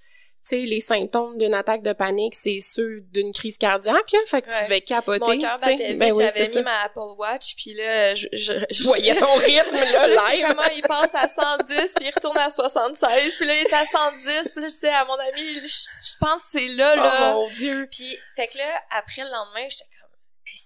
[0.49, 4.19] tu sais, les symptômes d'une attaque de panique, c'est ceux d'une crise cardiaque, là.
[4.27, 4.55] Fait que Ouais.
[4.59, 5.19] tu devais capoter.
[5.19, 5.97] mon cœur battait vite.
[5.99, 6.61] Ben oui, J'avais mis ça.
[6.61, 10.45] ma Apple Watch, puis là, je, je, Je voyais ton rythme, là, live.
[10.47, 13.83] comment il passe à 110 puis il retourne à 76 puis là il est à
[13.85, 17.33] 110 puis là je disais à mon ami je, je pense que c'est là là
[17.35, 17.85] Oh mon dieu.
[17.91, 18.63] puis fait que là
[18.97, 19.83] après le lendemain j'étais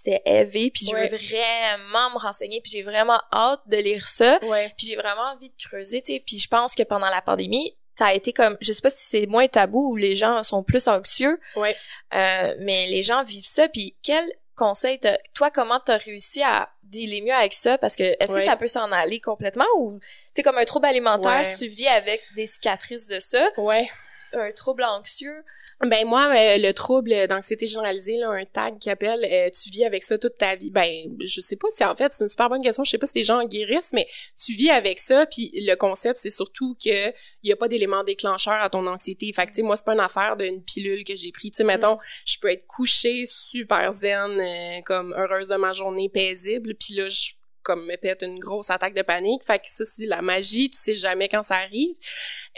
[0.04, 1.08] c'est élevé puis je Ouais.
[1.10, 4.74] veux vraiment me renseigner puis j'ai vraiment hâte de lire ça Ouais.
[4.78, 7.76] puis j'ai vraiment envie de creuser tu sais puis je pense que pendant la pandémie
[7.98, 10.64] ça a été comme je sais pas si c'est moins tabou ou les gens sont
[10.64, 11.76] plus anxieux Ouais.
[12.14, 14.24] euh, mais les gens vivent ça puis quel
[14.56, 17.78] conseil t'as- toi comment t'as réussi à dealer mieux avec ça?
[17.78, 18.40] Parce que est-ce Ouais.
[18.42, 19.98] que ça peut s'en aller complètement ou
[20.36, 21.56] c'est comme un trouble alimentaire Ouais.
[21.58, 23.48] tu vis avec des cicatrices de ça?
[23.58, 23.90] Ouais.
[24.34, 25.44] un trouble anxieux?
[25.88, 29.84] Ben moi, euh, le trouble d'anxiété généralisée, là, un tag qui appelle, euh, tu vis
[29.84, 30.70] avec ça toute ta vie.
[30.70, 30.88] Ben,
[31.20, 32.84] je sais pas si en fait c'est une super bonne question.
[32.84, 35.26] Je sais pas si les gens en guérissent, mais tu vis avec ça.
[35.26, 39.32] Puis le concept, c'est surtout que il y a pas d'élément déclencheur à ton anxiété.
[39.34, 41.50] Fait que tu sais, moi c'est pas une affaire d'une pilule que j'ai pris.
[41.50, 46.10] Tu sais, mettons, je peux être couchée super zen, euh, comme heureuse de ma journée
[46.10, 46.76] paisible.
[46.76, 47.32] Puis là, je
[47.64, 49.44] comme me pète une grosse attaque de panique.
[49.44, 50.70] Fait que ça, c'est la magie.
[50.70, 51.96] Tu sais jamais quand ça arrive.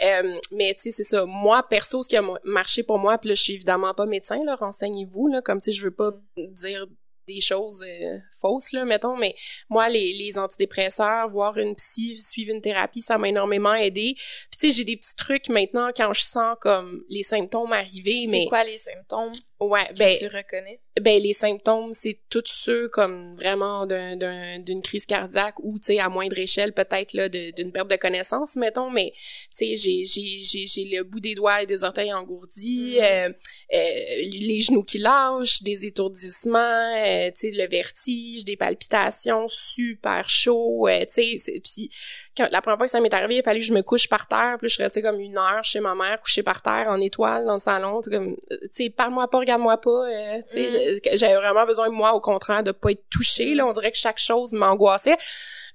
[0.02, 1.24] Euh, mais tu sais, c'est ça.
[1.24, 4.42] Moi, perso, ce qui a marché pour moi, puis là, je suis évidemment pas médecin,
[4.44, 6.86] là, renseignez-vous, là, comme tu sais, je veux pas dire
[7.26, 9.34] des choses euh, fausses, là, mettons, mais
[9.70, 14.14] moi, les, les antidépresseurs, voir une psy, suivre une thérapie, ça m'a énormément aidé.
[14.50, 18.24] Puis tu sais, j'ai des petits trucs maintenant quand je sens comme les symptômes arriver,
[18.26, 19.32] c'est mais quoi les symptômes?
[19.60, 20.80] Ouais, que ben tu reconnais?
[21.00, 25.86] ben les symptômes c'est tous ceux comme vraiment d'un d'un- d'une crise cardiaque ou tu
[25.86, 29.12] sais à moindre échelle peut-être là d'une perte de connaissance mettons mais
[29.56, 33.02] tu sais j'ai j'ai j'ai j'ai le bout des doigts et des orteils engourdis Mhm.
[33.02, 33.28] euh,
[33.74, 33.78] euh,
[34.32, 40.88] les genoux qui lâchent des étourdissements euh, tu sais le vertige des palpitations super chaud
[41.12, 41.90] tu sais puis
[42.36, 44.08] quand la première fois que ça m'est arrivé il a fallu que je me couche
[44.08, 47.00] par terre puis je restais comme une heure chez ma mère couchée par terre en
[47.00, 49.90] étoile dans le salon tu sais, comme tu sais parle-moi pas regarde-moi pas.
[49.90, 53.54] euh, j'ai- j'avais vraiment besoin, moi, au contraire, de pas être touchée.
[53.54, 55.16] Là, on dirait que chaque chose m'angoissait.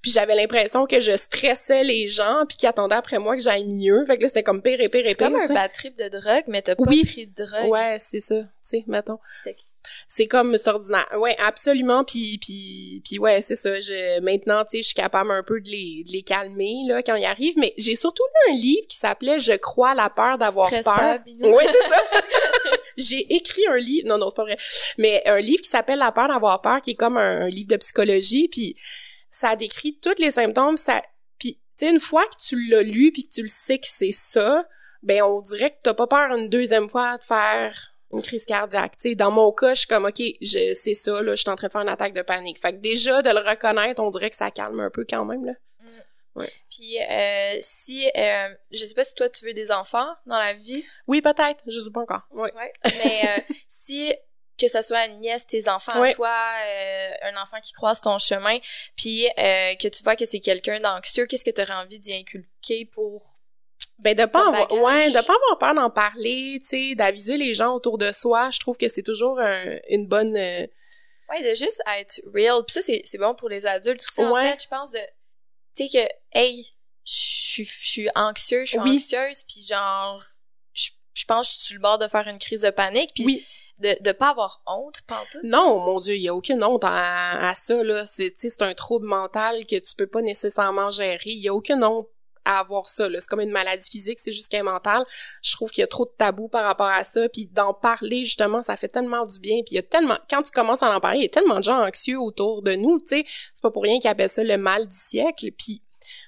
[0.02, 3.66] Puis j'avais l'impression que je stressais les gens, puis qu'ils attendaient après moi que j'aille
[3.66, 4.04] mieux.
[4.06, 5.28] Fait que là, c'était comme pire et pire et C'est pire.
[5.30, 7.04] comme un bad trip de drogue, mais t'as pas Oui.
[7.04, 7.70] pris de drogue.
[7.70, 9.18] Ouais, c'est ça, tu sais, mettons.
[10.08, 11.06] C'est comme c'est ordinaire.
[11.18, 12.04] Ouais, absolument.
[12.04, 13.80] Puis puis puis ouais, c'est ça.
[13.80, 17.02] Je maintenant, tu sais, je suis capable un peu de les de les calmer là
[17.02, 17.56] quand ils arrivent.
[17.56, 20.82] Mais j'ai surtout lu un livre qui s'appelait Je crois la peur d'avoir peur.
[20.84, 21.18] pas.
[21.26, 21.96] Oui, c'est ça.
[22.96, 24.08] j'ai écrit un livre.
[24.08, 24.58] Non, non, c'est pas vrai.
[24.98, 27.76] Mais un livre qui s'appelle La peur d'avoir peur, qui est comme un, livre de
[27.76, 28.48] psychologie.
[28.48, 28.76] Puis
[29.30, 30.76] ça décrit tous les symptômes.
[31.38, 33.86] Puis tu sais, une fois que tu l'as lu puis que tu le sais que
[33.88, 34.66] c'est ça,
[35.02, 38.94] ben on dirait que t'as pas peur une deuxième fois de faire une crise cardiaque.
[38.98, 41.68] Sais, dans mon cas, je suis comme ok, c'est ça là, je suis en train
[41.68, 42.60] de faire une attaque de panique.
[42.60, 45.44] Fait que déjà de le reconnaître, on dirait que ça calme un peu quand même
[45.44, 45.52] là.
[46.70, 50.52] Puis euh, si euh, je sais pas si toi tu veux des enfants dans la
[50.52, 52.22] vie, Oui, peut-être, je sais pas encore.
[52.30, 52.50] Ouais.
[52.54, 52.72] ouais.
[52.84, 54.12] mais euh, si
[54.58, 56.14] que ce soit une nièce, tes enfants à Ouais.
[56.14, 56.30] toi,
[56.66, 58.58] euh, un enfant qui croise ton chemin,
[58.96, 62.12] puis euh, que tu vois que c'est quelqu'un d'anxieux, qu'est-ce que tu aurais envie d'y
[62.14, 63.38] inculquer pour
[63.98, 67.54] Ben de pas avoir, ouais, de pas avoir peur d'en parler, tu sais, d'aviser les
[67.54, 68.50] gens autour de soi.
[68.50, 70.36] Je trouve que c'est toujours un- une bonne.
[70.36, 70.66] euh,
[71.30, 72.62] Ouais, de juste être real.
[72.66, 74.20] Puis ça, c'est, c'est bon pour les adultes aussi.
[74.22, 74.50] En Ouais.
[74.50, 74.98] fait, je pense de...
[75.76, 76.70] Tu sais que, hey,
[77.04, 78.96] je suis- anxieux, je suis Oui.
[78.96, 80.22] anxieuse, puis genre,
[80.74, 83.24] je pense que je suis sur le bord de faire une crise de panique, puis
[83.24, 83.46] Oui.
[83.78, 85.42] de, de pas avoir honte, pantoute.
[85.44, 88.04] Non, mon Dieu, il y a aucune honte à, à ça là.
[88.04, 91.18] C'est, tu sais, c'est un trouble mental que tu peux pas nécessairement gérer.
[91.30, 92.08] Il y a aucune honte
[92.46, 93.06] à avoir ça.
[93.08, 93.20] Là.
[93.20, 95.04] C'est comme une maladie physique, c'est juste qu'elle est mentale.
[95.42, 97.28] Je trouve qu'il y a trop de tabous par rapport à ça.
[97.28, 99.56] Puis d'en parler justement, ça fait tellement du bien.
[99.56, 101.58] Puis il y a tellement, quand tu commences à en parler, il y a tellement
[101.58, 102.98] de gens anxieux autour de nous.
[103.00, 105.50] Tu sais, c'est pas pour rien qu'ils appellent ça le mal du siècle.
[105.58, 105.82] Puis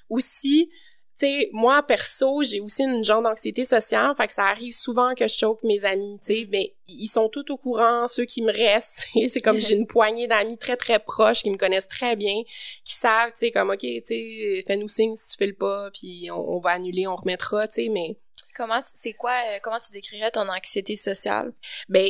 [0.09, 0.69] aussi,
[1.19, 5.13] tu sais, moi, perso, j'ai aussi une genre d'anxiété sociale, fait que ça arrive souvent
[5.13, 8.41] que je choque mes amis, tu sais, mais ils sont tous au courant, ceux qui
[8.41, 12.15] me restent, c'est comme j'ai une poignée d'amis très très proches qui me connaissent très
[12.15, 12.41] bien,
[12.83, 15.91] qui savent, tu sais, comme, ok, tu sais, fais-nous signe si tu fais le pas,
[15.91, 18.17] puis on, on va annuler, on remettra, tu sais, mais,
[18.55, 21.53] Comment, tu- c'est quoi, euh, comment tu décrirais ton anxiété sociale?
[21.89, 22.07] ben,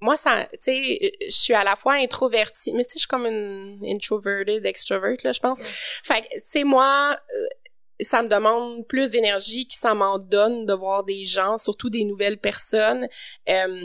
[0.00, 3.08] moi, ça, tu sais, je suis à la fois introvertie, mais tu sais, je suis
[3.08, 5.60] comme une introverted extrovert, là, je pense.
[5.62, 7.46] Fait que, tu sais, moi, euh,
[8.00, 12.04] ça me demande plus d'énergie que ça m'en donne de voir des gens, surtout des
[12.04, 13.08] nouvelles personnes.
[13.48, 13.82] Euh,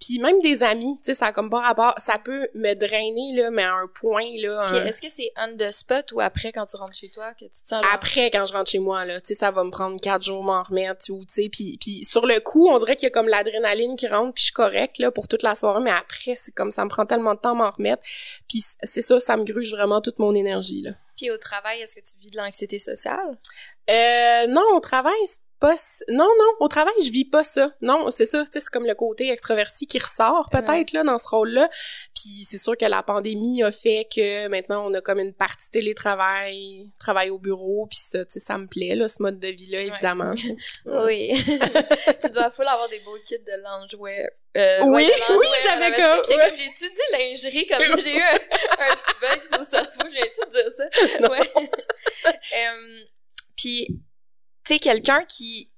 [0.00, 1.94] puis même des amis, tu sais, ça a comme pas rapport.
[1.98, 4.66] Ça peut me drainer, là, mais à un point, là.
[4.68, 7.44] Puis est-ce que c'est on the spot ou après quand tu rentres chez toi que
[7.44, 9.62] tu te sens genre- après quand je rentre chez moi là tu sais ça va
[9.64, 12.78] me prendre quatre jours m'en remettre ou tu sais puis puis sur le coup on
[12.78, 15.42] dirait qu'il y a comme l'adrénaline qui rentre puis je suis correcte là pour toute
[15.42, 18.02] la soirée mais après c'est comme ça me prend tellement de temps m'en remettre
[18.48, 21.96] puis c'est ça ça me gruge vraiment toute mon énergie là Puis au travail, est-ce
[21.96, 23.38] que tu vis de l'anxiété sociale?
[23.90, 25.74] euh non au travail c'est pas
[26.08, 28.86] non non au travail je vis pas ça non c'est ça tu sais c'est comme
[28.86, 31.68] le côté extraverti qui ressort peut-être là dans ce rôle là
[32.14, 35.70] puis c'est sûr que la pandémie a fait que maintenant on a comme une partie
[35.70, 39.48] télétravail travail au bureau puis ça tu sais ça me plaît là ce mode de
[39.48, 40.32] vie là évidemment.
[40.86, 41.32] Oui.
[42.22, 44.28] tu dois full avoir des beaux kits de loungewear.
[44.56, 46.48] Euh, Oui, ouais, oui, j'avais comme- ouais.
[46.48, 47.66] comme, j'ai-tu dit lingerie?
[47.66, 48.34] Comme j'ai eu un,
[48.78, 51.20] un petit bug sur le cerveau, j'ai-tu dire ça?
[51.20, 51.30] Non.
[51.30, 51.50] Ouais.
[52.26, 53.00] Euh,
[53.56, 53.88] Puis,
[54.68, 55.70] tu sais, quelqu'un qui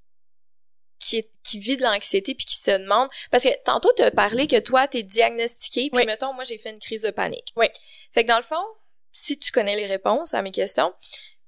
[0.98, 4.58] qui, vit de l'anxiété puis qui se demande parce que tantôt tu as parlé que
[4.58, 6.06] toi t'es diagnostiqué puis Oui.
[6.06, 7.52] mettons moi j'ai fait une crise de panique.
[7.56, 7.66] Oui.
[8.12, 8.62] Fait que dans le fond,
[9.10, 10.92] si tu connais les réponses à mes questions,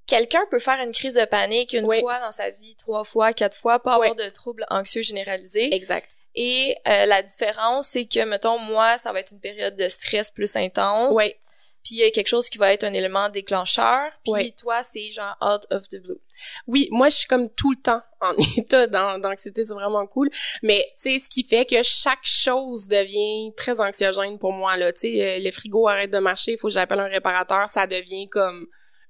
[0.06, 2.00] quelqu'un peut faire une crise de panique une Oui.
[2.00, 4.16] fois dans sa vie, trois fois, quatre fois, pas avoir Oui.
[4.24, 5.72] de troubles anxieux généralisés.
[5.74, 9.88] exact Et euh, la différence, c'est que, mettons, moi, ça va être une période de
[9.90, 11.14] stress plus intense.
[11.14, 11.38] ouais
[11.84, 14.10] Puis il y a quelque chose qui va être un élément déclencheur.
[14.24, 14.50] Puis Ouais.
[14.56, 16.18] toi, c'est genre out of the blue.
[16.66, 20.30] Oui, moi je suis comme tout le temps en état d'an- d'anxiété, c'est vraiment cool.
[20.62, 24.92] Mais tu sais, ce qui fait que chaque chose devient très anxiogène pour moi là.
[24.92, 27.86] Tu sais, euh, le frigo arrête de marcher, il faut que j'appelle un réparateur, ça
[27.86, 28.66] devient comme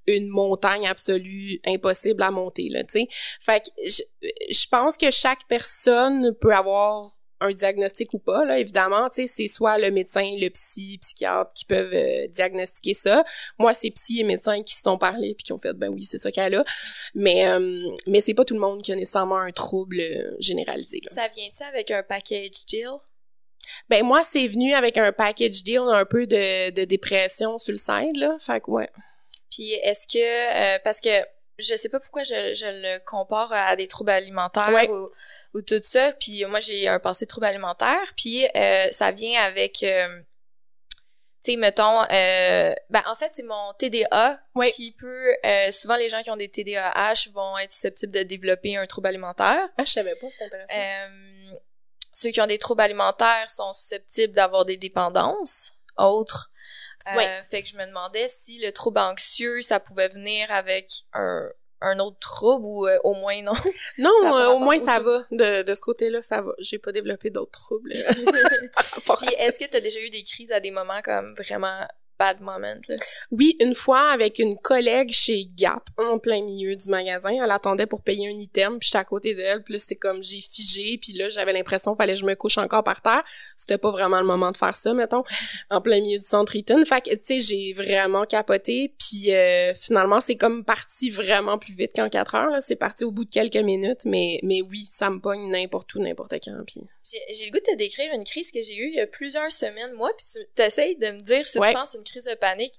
[0.09, 2.83] une montagne absolue impossible à monter là.
[2.85, 3.07] Tu sais,
[3.41, 4.03] fait que je,
[4.51, 7.07] je pense que chaque personne peut avoir
[7.43, 11.53] un diagnostic ou pas là évidemment tu sais c'est soit le médecin le psy psychiatre
[11.55, 13.25] qui peuvent euh, diagnostiquer ça
[13.59, 16.03] moi c'est psy et médecins qui se sont parlé puis qui ont fait ben oui
[16.03, 16.65] c'est ça qu'elle a
[17.15, 21.01] mais euh, mais c'est pas tout le monde qui a nécessairement un trouble euh, généralisé.
[21.05, 21.13] là.
[21.15, 22.91] Ça vient-tu avec un package deal?
[23.89, 27.79] Ben moi c'est venu avec un package deal un peu de, de dépression sur le
[27.79, 28.89] side là, fait que ouais.
[29.51, 30.19] Puis est-ce que...
[30.19, 31.11] euh, parce que
[31.63, 34.89] je sais pas pourquoi je, je le compare à des troubles alimentaires Ouais.
[34.91, 35.11] ou,
[35.55, 36.13] ou tout ça.
[36.21, 38.13] Puis moi, j'ai un passé de trouble alimentaire.
[38.17, 39.83] Puis euh, ça vient avec...
[39.83, 40.21] euh,
[41.45, 42.03] tu sais, mettons...
[42.13, 44.41] euh, ben, en fait, c'est mon TDA
[44.75, 45.35] qui peut...
[45.45, 49.09] euh, souvent, les gens qui ont des TDAH vont être susceptibles de développer un trouble
[49.09, 49.69] alimentaire.
[49.77, 50.73] Ah je savais pas c'est intéressant.
[50.77, 51.57] Euh,
[52.13, 56.51] ceux qui ont des troubles alimentaires sont susceptibles d'avoir des dépendances autres.
[57.09, 57.43] Euh, Ouais.
[57.49, 61.49] Fait que je me demandais si le trouble anxieux, ça pouvait venir avec un,
[61.81, 63.53] un autre trouble ou euh, au moins non.
[63.99, 65.25] Non, euh, au moins au ça va.
[65.31, 66.53] De, de ce côté-là, ça va.
[66.59, 68.13] J'ai pas développé d'autres troubles euh,
[69.19, 71.87] Puis est-ce que tu as déjà eu des crises à des moments comme vraiment
[73.31, 77.87] Oui, une fois avec une collègue chez Gap, en plein milieu du magasin, elle attendait
[77.87, 81.13] pour payer un item, puis j'étais à côté d'elle, puis c'était comme j'ai figé, puis
[81.15, 83.23] là j'avais l'impression qu'il fallait que je me couche encore par terre.
[83.57, 85.25] C'était pas vraiment le moment de faire ça, mettons,
[85.71, 86.85] en plein milieu du centre Eaton.
[86.85, 91.75] Fait que tu sais, j'ai vraiment capoté, puis euh, finalement c'est comme parti vraiment plus
[91.75, 95.19] vite qu'en quatre heures c'est parti au bout de quelques minutes, mais oui, ça me
[95.19, 96.65] pogne n'importe où, n'importe quand,
[97.05, 99.51] J'ai le goût de te décrire une crise que j'ai eue il y a plusieurs
[99.51, 101.69] semaines, moi, puis tu essayes de me dire si Ouais.
[101.69, 102.75] tu penses une crise de panique.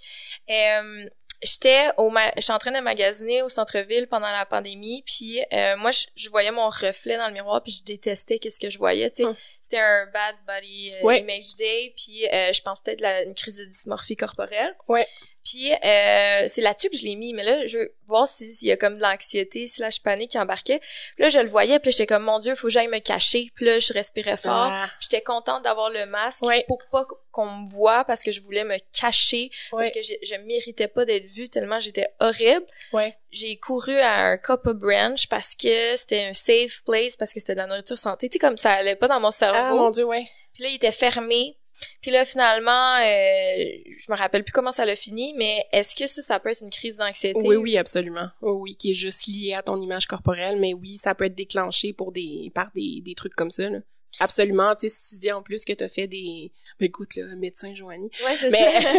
[0.50, 1.06] Euh,
[1.46, 5.76] J'étais au ma- j'étais en train de magasiner au centre-ville pendant la pandémie, puis euh,
[5.76, 8.78] moi je, je voyais mon reflet dans le miroir, puis je détestais qu'est-ce que je
[8.78, 9.26] voyais, tu sais.
[9.26, 9.36] Hum.
[9.62, 11.20] C'était un bad body euh, Ouais.
[11.20, 14.74] image day, puis euh, je pense peut-être une crise de dysmorphie corporelle.
[14.88, 15.06] Ouais.
[15.44, 18.68] Puis euh, c'est là-dessus que je l'ai mis, mais là je veux voir si- s'il
[18.70, 20.80] y a comme de l'anxiété slash panique qui embarquait.
[20.80, 23.50] Puis là je le voyais, puis j'étais comme mon dieu, faut que j'aille me cacher.
[23.56, 24.54] Puis là je respirais fort.
[24.72, 26.64] Ah, J'étais contente d'avoir le masque Ouais.
[26.68, 30.14] pour pas qu'on me voit parce que je voulais me cacher ouais, parce que je,
[30.24, 32.66] je méritais pas d'être vue tellement j'étais horrible.
[32.94, 33.18] ouais.
[33.32, 37.54] J'ai couru à un Coppa Branch parce que c'était un safe place parce que c'était
[37.56, 38.30] de la nourriture santé.
[38.30, 39.78] Tu sais comme ça allait pas dans mon Ah cerveau.
[39.78, 40.26] mon dieu, ouais.
[40.54, 41.58] Puis là il était fermé.
[42.02, 43.66] Puis là finalement euh,
[44.00, 46.62] je me rappelle plus comment ça l'a fini mais est-ce que ça ça peut être
[46.64, 47.40] une crise d'anxiété?
[47.40, 48.30] Oui, oui, absolument.
[48.42, 51.36] Oui, oui, qui est juste lié à ton image corporelle, mais oui, ça peut être
[51.36, 53.70] déclenché pour des par des, des trucs comme ça.
[53.70, 53.80] Là.
[54.20, 56.52] Absolument, tu sais, si tu dis en plus que t'as fait des...
[56.80, 58.10] Ben, écoute, là, médecin Joanie.
[58.26, 58.90] Ouais, c'est Mais ça.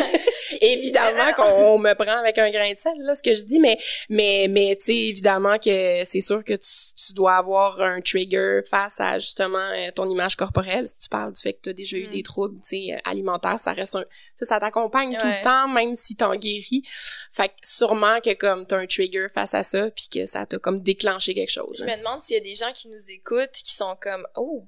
[0.61, 3.77] évidemment qu'on me prend avec un grain de sel, là, ce que je dis, mais
[4.09, 8.61] mais mais tu sais, évidemment que c'est sûr que tu, tu dois avoir un trigger
[8.71, 10.87] face à justement euh, ton image corporelle.
[10.87, 12.11] Si tu parles du fait que tu as déjà eu Mm.
[12.11, 14.03] des troubles, tu sais, euh, alimentaires, ça reste un...
[14.03, 16.83] tu sais, ça t'accompagne tout le temps, même si t'en guéris.
[17.33, 20.59] Fait que sûrement que comme t'as un trigger face à ça, puis que ça t'a
[20.59, 21.79] comme déclenché quelque chose.
[21.79, 21.97] Je hein.
[21.97, 24.67] me demande s'il y a des gens qui nous écoutent qui sont comme oh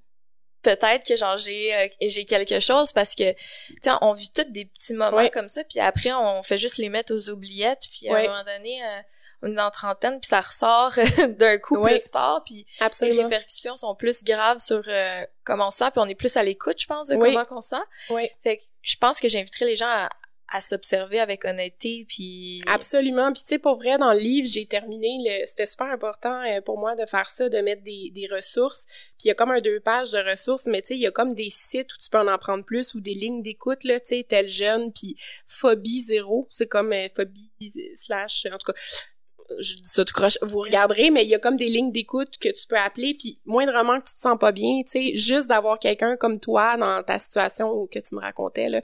[0.75, 3.39] peut-être que genre j'ai euh, j'ai quelque chose parce que tu
[3.83, 5.31] sais on vit tous des petits moments Ouais.
[5.31, 8.27] comme ça puis après on fait juste les mettre aux oubliettes puis à Ouais.
[8.27, 9.01] un moment donné euh,
[9.43, 10.93] on est en trentaine puis ça ressort
[11.39, 11.99] d'un coup Ouais.
[11.99, 12.67] plus fort puis
[13.03, 16.37] les répercussions sont plus graves sur euh, comment on se sent puis on est plus
[16.37, 17.33] à l'écoute je pense de Oui.
[17.33, 18.29] comment qu'on se sent Oui.
[18.43, 20.09] fait que je pense que j'inviterais les gens à,
[20.53, 23.33] à s'observer avec honnêteté puis Absolument.
[23.33, 25.47] Puis tu sais, pour vrai, dans le livre, j'ai terminé, le...
[25.47, 28.85] c'était super important euh, pour moi de faire ça, de mettre des, des ressources.
[28.87, 31.07] Puis il y a comme un deux pages de ressources, mais tu sais, il y
[31.07, 33.99] a comme des sites où tu peux en apprendre plus ou des lignes d'écoute, là,
[34.01, 35.17] tu sais, tel jeune, puis
[35.47, 37.53] phobie zéro, c'est comme euh, phobie
[37.95, 38.79] slash, en tout cas,
[39.59, 42.37] je dis ça tout croche, vous regarderez, mais il y a comme des lignes d'écoute
[42.41, 45.47] que tu peux appeler, puis moindrement que tu te sens pas bien, tu sais, juste
[45.49, 48.80] d'avoir quelqu'un comme toi dans ta situation ou que tu me racontais, là,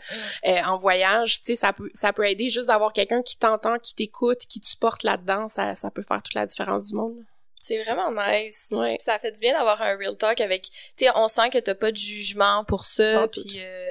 [0.47, 3.79] euh, en voyage, tu sais, ça peut, ça peut aider juste d'avoir quelqu'un qui t'entend,
[3.79, 7.17] qui t'écoute, qui te supporte là-dedans, ça, ça peut faire toute la différence du monde.
[7.17, 7.25] là.
[7.57, 8.97] c'est vraiment nice Ouais.
[9.01, 11.75] ça fait du bien d'avoir un real talk avec tu sais on sent que t'as
[11.75, 13.91] pas de jugement pour ça puis euh,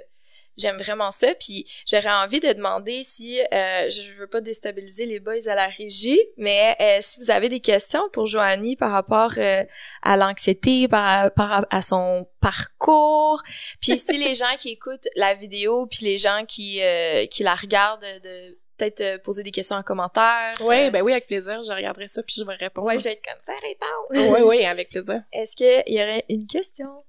[0.57, 5.19] j'aime vraiment ça puis j'aurais envie de demander si euh, je veux pas déstabiliser les
[5.19, 9.33] boys à la régie mais euh, si vous avez des questions pour Joanie par rapport
[9.37, 9.63] euh,
[10.01, 13.41] à l'anxiété par par à son parcours
[13.79, 17.55] puis si les gens qui écoutent la vidéo puis les gens qui euh, qui la
[17.55, 20.53] regardent de peut-être euh, poser des questions en commentaire
[20.87, 22.87] Euh, ben oui, avec plaisir, je regarderai ça puis je vais répondre.
[22.87, 25.21] ouais je vais être comme ça répond ouais, ouais, avec plaisir.
[25.31, 27.03] est-ce qu'il y aurait une question?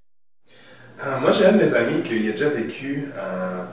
[1.04, 3.08] Euh, moi, j'ai un de mes amis qui a déjà vécu.
[3.16, 3.64] euh,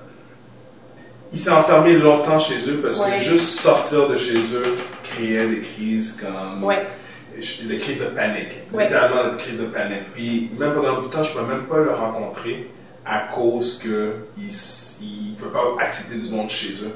[1.32, 3.18] il s'est enfermé longtemps chez eux parce Ouais.
[3.18, 6.64] que juste sortir de chez eux créait des crises comme.
[6.64, 6.88] Ouais.
[7.36, 8.50] Des crises de panique.
[8.74, 8.86] Ouais.
[8.86, 10.12] Littéralement, des crises de panique.
[10.16, 12.68] Puis, même pendant un bout de temps, je ne pouvais même pas le rencontrer
[13.06, 16.92] à cause qu'il ne veut pas accepter du monde chez eux.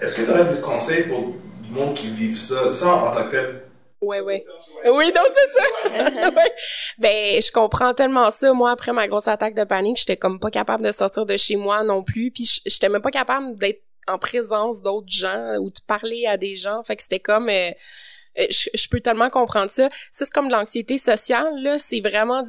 [0.00, 3.24] Est-ce que tu aurais des conseils pour du monde qui vivent ça, sans en tant
[3.24, 3.60] que tel?
[4.00, 4.44] Ouais, ouais.
[4.86, 6.30] Oui, donc c'est ça.
[6.30, 6.52] Ouais.
[6.98, 8.52] Ben, je comprends tellement ça.
[8.52, 11.56] Moi, après ma grosse attaque de panique, j'étais comme pas capable de sortir de chez
[11.56, 12.30] moi non plus.
[12.30, 16.56] Puis j'étais même pas capable d'être en présence d'autres gens ou de parler à des
[16.56, 16.82] gens.
[16.82, 17.48] Fait que c'était comme...
[17.48, 17.70] euh,
[18.38, 19.88] euh, je, je peux tellement comprendre ça.
[20.12, 21.78] Ça, c'est comme de l'anxiété sociale, là.
[21.78, 22.42] C'est vraiment...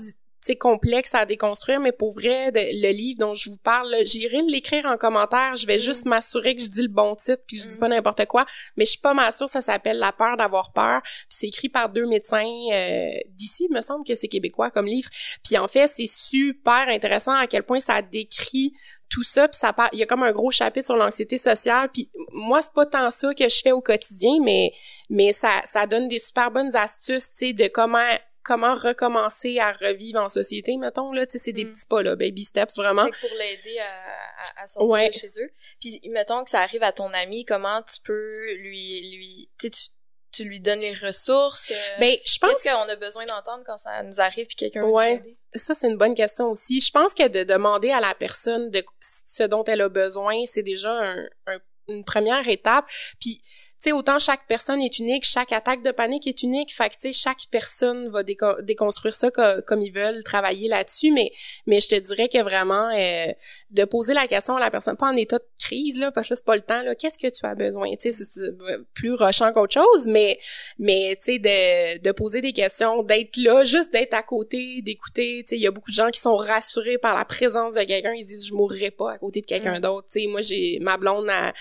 [0.47, 4.39] sais, complexe à déconstruire, mais pour vrai, de- le livre dont je vous parle, j'irai
[4.47, 5.55] l'écrire en commentaire.
[5.55, 8.25] Je vais juste m'assurer que je dis le bon titre, puis je dis pas n'importe
[8.25, 8.45] quoi.
[8.77, 11.01] Mais je suis pas mal sûre, ça s'appelle La peur d'avoir peur.
[11.03, 14.85] Puis c'est écrit par deux médecins euh, d'ici, il me semble que c'est québécois comme
[14.87, 15.09] livre.
[15.43, 18.73] Puis en fait, c'est super intéressant à quel point ça décrit
[19.09, 21.89] tout ça puis ça par- il y a comme un gros chapitre sur l'anxiété sociale
[21.93, 24.71] puis moi c'est pas tant ça que je fais au quotidien mais
[25.09, 27.99] mais ça ça donne des super bonnes astuces tu sais de comment
[28.43, 31.71] comment recommencer à revivre en société, mettons, là, tu sais, c'est des Mm.
[31.71, 33.05] petits pas, là, baby steps, vraiment.
[33.05, 35.09] Fait que pour l'aider à, à, sortir Ouais.
[35.09, 35.51] de chez eux.
[35.79, 39.89] Puis mettons que ça arrive à ton ami, comment tu peux lui lui tu sais,
[40.33, 41.71] tu, lui donnes les ressources.
[41.71, 44.83] euh, Ben, je pense Qu'est-ce qu'on a besoin d'entendre quand ça nous arrive puis quelqu'un
[44.85, 45.15] Ouais.
[45.17, 45.37] nous aider?
[45.55, 46.79] Ça, c'est une bonne question aussi.
[46.79, 48.81] Je pense que de demander à la personne de
[49.27, 52.85] ce dont elle a besoin, c'est déjà un- un- une première étape.
[53.19, 53.41] Puis,
[53.81, 56.73] sais, autant chaque personne est unique, chaque attaque de panique est unique.
[56.73, 60.67] Fait que, tu sais, chaque personne va déco- déconstruire ça co- comme ils veulent, travailler
[60.67, 61.11] là-dessus.
[61.11, 61.31] Mais,
[61.67, 63.27] mais je te dirais que vraiment, euh,
[63.71, 66.33] de poser la question à la personne, pas en état de crise, là, parce que
[66.33, 66.93] là, c'est pas le temps, là.
[66.95, 67.89] Qu'est-ce que tu as besoin?
[67.95, 68.51] Tu sais, c'est-
[68.93, 70.37] plus rochant qu'autre chose, mais,
[70.77, 75.43] mais, tu sais, de, de poser des questions, d'être là, juste d'être à côté, d'écouter.
[75.43, 77.83] Tu sais, il y a beaucoup de gens qui sont rassurés par la présence de
[77.83, 78.13] quelqu'un.
[78.13, 79.81] Ils disent, je mourrai pas à côté de quelqu'un Mm.
[79.81, 80.07] d'autre.
[80.11, 81.51] Tu sais, moi, j'ai ma blonde, tu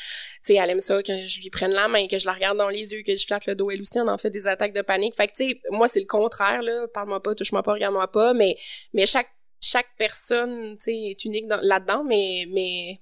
[0.43, 2.69] sais, elle aime ça que je lui prenne la main, que je la regarde dans
[2.69, 3.71] les yeux, que je flatte le dos.
[3.71, 5.15] Elle aussi, on en fait des attaques de panique.
[5.17, 6.87] Fait que, tu sais, moi, c'est le contraire, là.
[6.93, 8.35] Parle-moi pas, touche-moi pas, regarde-moi pas.
[8.35, 8.57] Mais,
[8.93, 9.31] mais chaque,
[9.63, 13.01] chaque personne, tu sais, est unique dans- là-dedans, mais, mais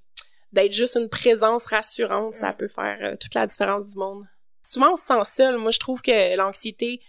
[0.53, 2.57] d'être juste une présence rassurante, ça Mm.
[2.57, 4.25] peut faire euh, toute la différence du monde.
[4.67, 5.57] Souvent, on se sent seul.
[5.59, 7.01] Moi, je trouve que l'anxiété,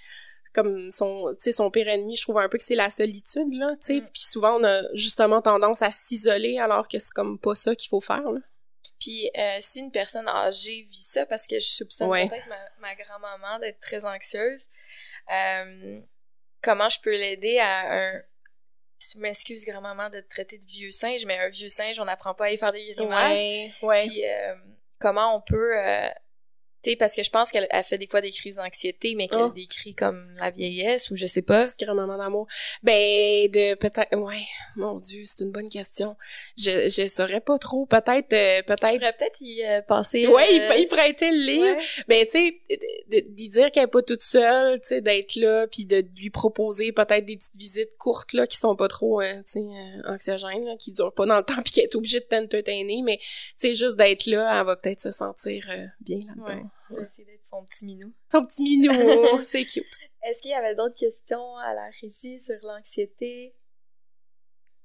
[0.53, 1.35] comme son,
[1.71, 4.01] pire ennemi, je trouve un peu que c'est la solitude, là, tu sais.
[4.01, 4.05] Mm.
[4.13, 7.89] Puis souvent, on a justement tendance à s'isoler alors que c'est comme pas ça qu'il
[7.89, 8.39] faut faire, là.
[8.99, 12.27] Puis euh, si une personne âgée vit ça, parce que je soupçonne Ouais.
[12.27, 14.67] peut-être ma, ma grand-maman d'être très anxieuse,
[15.31, 15.99] euh,
[16.61, 18.21] comment je peux l'aider à un...
[19.01, 22.33] Je m'excuse grand-maman de te traiter de vieux singe, mais un vieux singe, on n'apprend
[22.33, 23.31] pas à y faire des grimaces.
[23.37, 24.07] Ouais, ouais.
[24.07, 24.55] Puis euh,
[24.99, 25.77] comment on peut...
[26.81, 29.27] tu sais, parce que je pense qu'elle elle fait des fois des crises d'anxiété, mais
[29.27, 29.49] qu'elle Oh.
[29.49, 31.65] décrit comme la vieillesse ou je sais pas.
[31.65, 32.47] Petite grand-maman d'amour.
[32.83, 32.93] Ben,
[33.51, 34.41] de peut-être, ouais,
[34.75, 36.15] mon Dieu, c'est une bonne question.
[36.57, 37.85] Je, je saurais pas trop.
[37.85, 38.79] Peut-être, euh, Je peut-être.
[38.97, 40.27] pourrais peut-être y euh, passer...
[40.27, 41.63] Ouais, il, euh, il prêtait le livre.
[41.77, 41.77] ouais.
[42.07, 45.85] Ben, tu sais, d'y dire qu'elle est pas toute seule, tu sais, d'être là, puis
[45.85, 49.59] de lui proposer peut-être des petites visites courtes, là, qui sont pas trop, euh, tu
[49.61, 49.65] sais,
[50.07, 53.17] anxiogènes, là, qui durent pas dans le temps, puis qu'elle est obligée de t'entertainer, mais,
[53.17, 53.25] tu
[53.57, 55.65] sais, juste d'être là, elle va peut-être se sentir
[56.01, 56.45] bien là-dedans.
[56.55, 56.63] Ouais.
[56.89, 58.11] Je vais essayer d'être son petit minou.
[58.31, 58.91] Son petit minou,
[59.43, 59.85] c'est cute.
[60.23, 63.53] Est-ce qu'il y avait d'autres questions à la régie sur l'anxiété?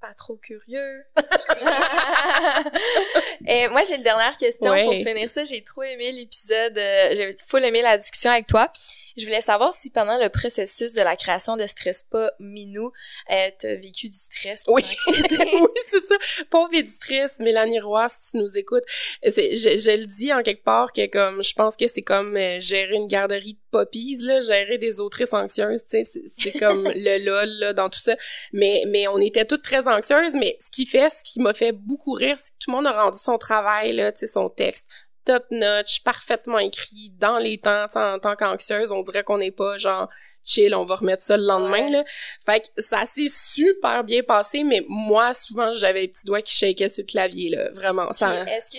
[0.01, 1.03] Pas trop curieux.
[3.47, 4.83] Et moi, j'ai une dernière question Ouais.
[4.83, 5.43] pour finir ça.
[5.43, 6.77] J'ai trop aimé l'épisode.
[6.77, 8.71] euh, j'ai full aimé la discussion avec toi.
[9.17, 12.91] Je voulais savoir si pendant le processus de la création de Stress Pas Minou,
[13.31, 14.83] euh, t'as vécu du stress ou Oui.
[15.07, 16.15] oui, c'est ça.
[16.49, 18.83] Pauvre éditrice, Mélanie Roy, si tu nous écoutes,
[19.23, 22.59] je, je le dis en quelque part que comme, je pense que c'est comme euh,
[22.59, 26.83] gérer une garderie de poppies, là, gérer des autrices anxieuses, tu sais, c'est, c'est comme
[26.95, 28.17] le lol, là, dans tout ça.
[28.51, 31.71] Mais, mais on était toutes très anxieuses, mais ce qui fait, ce qui m'a fait
[31.71, 34.49] beaucoup rire, c'est que tout le monde a rendu son travail, là, tu sais, son
[34.49, 34.87] texte
[35.25, 39.77] top notch, parfaitement écrit, dans les temps, en tant qu'anxieuse, on dirait qu'on n'est pas
[39.77, 40.09] genre
[40.45, 41.89] chill, on va remettre ça le lendemain, Ouais.
[41.91, 42.05] là.
[42.45, 46.55] Fait que ça s'est super bien passé, mais moi, souvent, j'avais les petits doigts qui
[46.55, 47.71] shakaient sur le clavier, là.
[47.73, 48.11] Vraiment.
[48.13, 48.43] Ça...
[48.45, 48.77] Est-ce que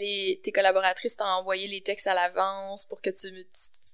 [0.00, 3.38] les, tes collaboratrices t'ont envoyé les textes à l'avance pour que tu, tu,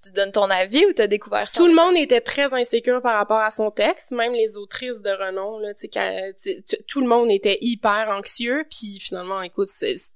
[0.05, 1.57] tu donnes ton avis ou t'as découvert ça?
[1.57, 5.11] Tout le monde était très insécure par rapport à son texte, même les autrices de
[5.11, 5.73] renom, là,
[6.89, 9.69] tout le monde était hyper anxieux, puis finalement, écoute,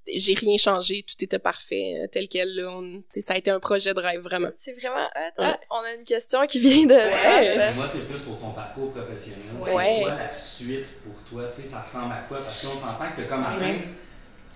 [0.06, 3.60] j'ai rien changé, tout était parfait, euh, tel quel, là, on- ça a été un
[3.60, 4.50] projet de rêve, vraiment.
[4.60, 5.42] C'est vraiment hot.
[5.42, 5.46] Ouais.
[5.48, 6.94] Ah, on a une question qui vient de...
[6.94, 7.56] Ouais.
[7.58, 7.76] Raph.
[7.76, 9.40] Moi, c'est plus pour ton parcours professionnel.
[9.60, 9.98] Ouais.
[9.98, 11.48] C'est quoi la suite pour toi?
[11.54, 12.42] Tu sais, ça ressemble à quoi?
[12.44, 13.78] Parce qu'on s'entend que tu as comme atteint Ouais.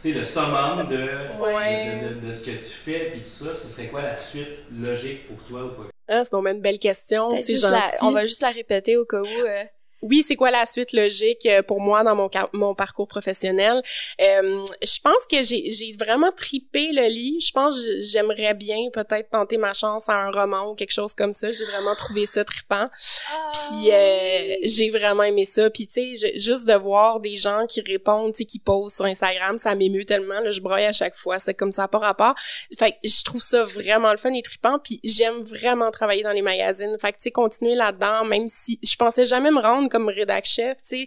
[0.01, 1.09] tu sais, le summum de,
[1.41, 2.01] Ouais.
[2.11, 3.51] de, de- de ce que tu fais puis tout ça.
[3.63, 5.89] Ce serait quoi la suite logique pour toi ou pas?
[6.09, 7.75] Ah, c'est donc une belle question, Peut-être c'est juste gentil.
[8.01, 9.27] la- on va juste la répéter au cas où.
[9.47, 9.65] euh,
[10.03, 13.83] Oui, c'est quoi la suite logique euh, pour moi dans mon mon parcours professionnel?
[14.21, 17.41] Euh, Je pense que j'ai vraiment tripé le livre.
[17.41, 21.15] Je pense que j'aimerais bien peut-être tenter ma chance à un roman ou quelque chose
[21.15, 21.51] comme ça.
[21.53, 22.89] J'ai vraiment trouvé ça trippant.
[23.53, 25.71] Puis euh, j'ai vraiment aimé ça.
[25.71, 29.05] Puis tu sais, juste de voir des gens qui répondent, tu sais, qui posent sur
[29.05, 30.41] Instagram, ça m'émeut tellement.
[30.41, 31.39] Là, je broye à chaque fois.
[31.39, 32.35] C'est comme ça par rapport.
[32.77, 34.81] Fait que je trouve ça vraiment le fun et trippant.
[34.81, 36.97] Puis j'aime vraiment travailler dans les magazines.
[37.01, 40.45] Fait que tu sais, continuer là-dedans, même si je pensais jamais me rendre comme rédac
[40.47, 40.79] chef.
[40.79, 41.07] Tu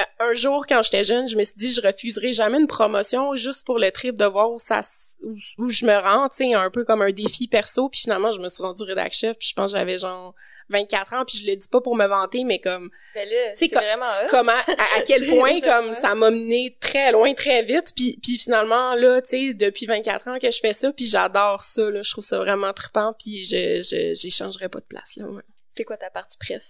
[0.00, 3.34] Euh, un jour quand j'étais jeune, je me suis dit je refuserai jamais une promotion
[3.34, 4.80] juste pour le trip de voir où ça
[5.22, 7.90] où, où je me rends, tu sais, un peu comme un défi perso.
[7.90, 9.36] Puis finalement, je me suis rendue rédac chef.
[9.38, 10.34] Puis je pense que j'avais genre
[10.70, 11.24] 24 ans.
[11.26, 14.52] Puis je le dis pas pour me vanter, mais comme Ben là, C'est vraiment comment
[14.52, 18.94] à, à quel point comme ça m'a mené très loin très vite puis puis finalement
[18.94, 22.10] là tu sais depuis 24 ans que je fais ça puis j'adore ça là je
[22.10, 25.42] trouve ça vraiment trippant puis je je j'échangerais pas de place là ouais.
[25.70, 26.64] C'est quoi ta partie préf?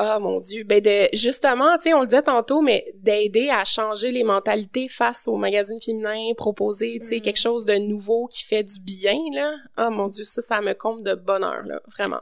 [0.00, 3.64] Ah mon dieu, ben de justement, tu sais, on le disait tantôt, mais d'aider à
[3.64, 7.20] changer les mentalités face au magazine féminin, proposer, tu sais, Mm.
[7.22, 9.52] quelque chose de nouveau qui fait du bien là.
[9.76, 12.20] Ah mon dieu, ça, ça me comble de bonheur là, vraiment.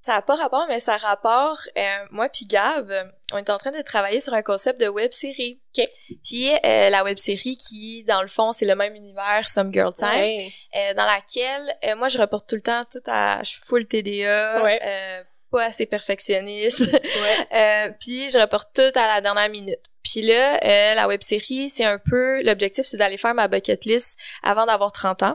[0.00, 1.58] Ça a pas rapport, mais ça a rapport.
[1.76, 1.82] Euh,
[2.12, 2.92] moi puis Gab,
[3.32, 5.60] on est en train de travailler sur un concept de web série.
[5.76, 5.84] OK.
[6.24, 9.92] Puis euh, la web série qui, dans le fond, c'est le même univers, Some Girl
[9.92, 10.48] Time, Ouais.
[10.76, 13.86] euh, dans laquelle euh, moi je reporte tout le temps tout à, je suis full
[13.86, 14.80] TDA, Ouais.
[15.50, 16.80] Pas assez perfectionniste.
[16.80, 17.46] Ouais.
[17.52, 19.80] Euh, puis je reporte tout à la dernière minute.
[20.02, 23.84] Puis là, euh, la web série, c'est un peu l'objectif, c'est d'aller faire ma bucket
[23.84, 25.34] list avant d'avoir 30 ans.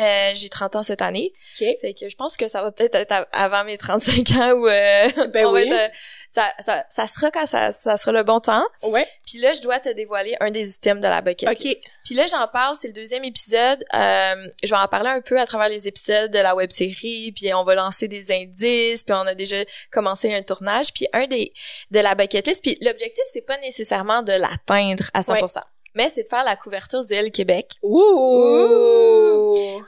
[0.00, 1.32] Euh, j'ai 30 ans cette année.
[1.60, 1.66] OK.
[1.80, 4.66] Fait que je pense que ça va peut-être être av- avant mes 35 ans ou
[4.66, 5.62] euh, Ben oui.
[5.68, 5.88] être, euh,
[6.32, 8.64] ça, ça, ça sera quand ça, ça sera le bon temps.
[8.84, 9.06] Ouais.
[9.26, 11.58] Puis là, je dois te dévoiler un des items de la bucket OK.
[11.60, 11.84] list.
[12.06, 13.84] Puis là, j'en parle, c'est le deuxième épisode.
[13.94, 17.32] Euh, je vais en parler un peu à travers les épisodes de la web série,
[17.36, 19.56] puis on va lancer des indices, puis on a déjà
[19.92, 20.92] commencé un tournage.
[20.94, 21.52] Puis un des
[21.90, 25.60] de la bucket list, puis l'objectif c'est pas nécessairement de l'atteindre à 100%,
[25.94, 27.98] mais c'est de faire la couverture du L Québec Ouh!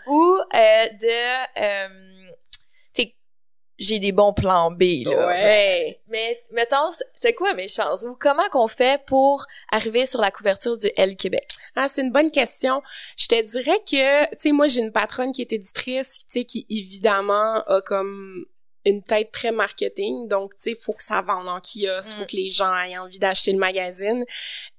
[0.07, 1.89] ou euh, de euh,
[3.79, 5.27] j'ai des bons plans B là.
[5.27, 6.01] Ouais.
[6.09, 8.05] Mais mettons, c'est quoi mes chances?
[8.05, 11.49] Ou comment qu'on fait pour arriver sur la couverture du L Québec?
[11.75, 12.83] Ah, c'est une bonne question.
[13.17, 16.45] Je te dirais que, tu sais, moi, j'ai une patronne qui est éditrice, tu sais,
[16.45, 18.47] qui évidemment a comme
[18.87, 20.29] une tête très marketing.
[20.29, 22.27] Donc, tu sais, faut que ça vende en kiosque, faut Mm.
[22.27, 24.25] que les gens aient envie d'acheter le magazine.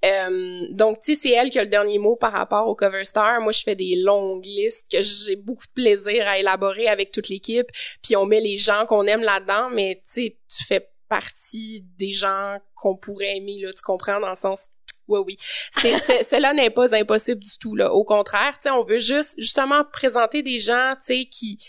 [0.03, 3.03] Euh, donc, tu sais, c'est elle qui a le dernier mot par rapport au cover
[3.05, 3.41] star.
[3.41, 7.29] Moi, je fais des longues listes que j'ai beaucoup de plaisir à élaborer avec toute
[7.29, 7.67] l'équipe.
[8.03, 12.11] Puis on met les gens qu'on aime là-dedans, mais tu sais, tu fais partie des
[12.11, 14.67] gens qu'on pourrait aimer, là, tu comprends, dans le sens
[15.07, 15.35] oui, oui.
[15.39, 17.93] C'est, c'est- cela n'est pas impossible du tout, là.
[17.93, 21.59] Au contraire, tu sais, on veut juste, justement, présenter des gens, tu sais, qui,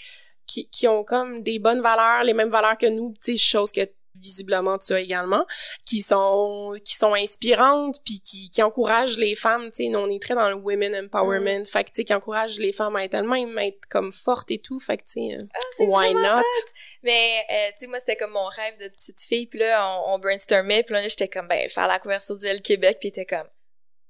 [0.47, 3.73] qui, qui ont comme des bonnes valeurs, les mêmes valeurs que nous, tu sais, chose
[3.73, 3.81] que
[4.19, 5.45] visiblement tu as également,
[5.85, 10.23] qui sont qui sont inspirantes puis qui, qui encouragent les femmes, tu sais, on est
[10.23, 13.13] très dans le women empowerment, fait que tu sais qui encouragent les femmes à être
[13.13, 15.39] elles-mêmes, à être comme fortes et tout, fait que tu sais,
[15.77, 16.43] c'est why not?
[17.03, 19.47] Mais, euh, tu sais, moi, c'était comme mon rêve de petite fille.
[19.47, 20.83] Puis là, on, on brainstormait.
[20.83, 22.99] Puis là, j'étais comme, ben, faire la couverture du L Québec.
[23.01, 23.47] Puis t'es comme,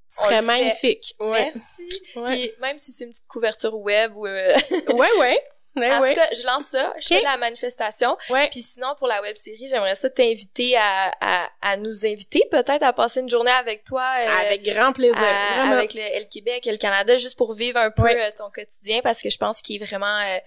[0.08, 1.14] Ce serait magnifique.
[1.18, 1.52] Ouais.
[1.52, 2.16] merci.
[2.16, 2.24] Ouais.
[2.26, 4.26] Puis même si c'est une petite couverture web ou...
[4.26, 4.54] euh,
[4.94, 5.42] ouais, ouais.
[6.02, 6.92] En tout cas, je lance ça.
[7.00, 8.16] Je fais de la manifestation.
[8.30, 8.48] ouais.
[8.50, 12.82] Puis sinon, pour la web série, j'aimerais ça t'inviter à, à, à nous inviter peut-être
[12.82, 14.02] à passer une journée avec toi.
[14.20, 15.16] euh, Avec grand plaisir.
[15.18, 18.16] à- avec le L Québec et le Canada juste pour vivre un peu Ouais.
[18.20, 20.38] euh, ton quotidien parce que je pense qu'il est vraiment euh,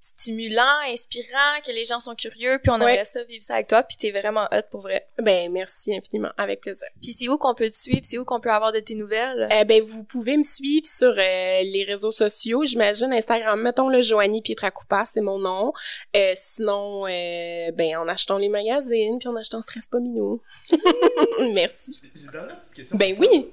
[0.00, 2.92] stimulant, inspirant, que les gens sont curieux, puis on Ouais.
[2.94, 5.06] aimerait ça vivre ça avec toi, puis t'es vraiment hot pour vrai.
[5.18, 6.30] Ben, merci infiniment.
[6.38, 6.88] Avec plaisir.
[7.02, 9.46] Puis c'est où qu'on peut te suivre, c'est où qu'on peut avoir de tes nouvelles?
[9.52, 11.14] Eh ben, vous pouvez me suivre sur euh,
[11.62, 12.64] les réseaux sociaux.
[12.64, 15.72] J'imagine Instagram, mettons le Joanie Pietracoupa, c'est mon nom.
[16.16, 20.40] Euh, sinon, euh, ben, en achetant les magazines, puis en achetant Stress pas minou.
[21.52, 21.98] Merci.
[22.14, 22.96] J'ai une petite question.
[22.96, 23.48] Ben oui.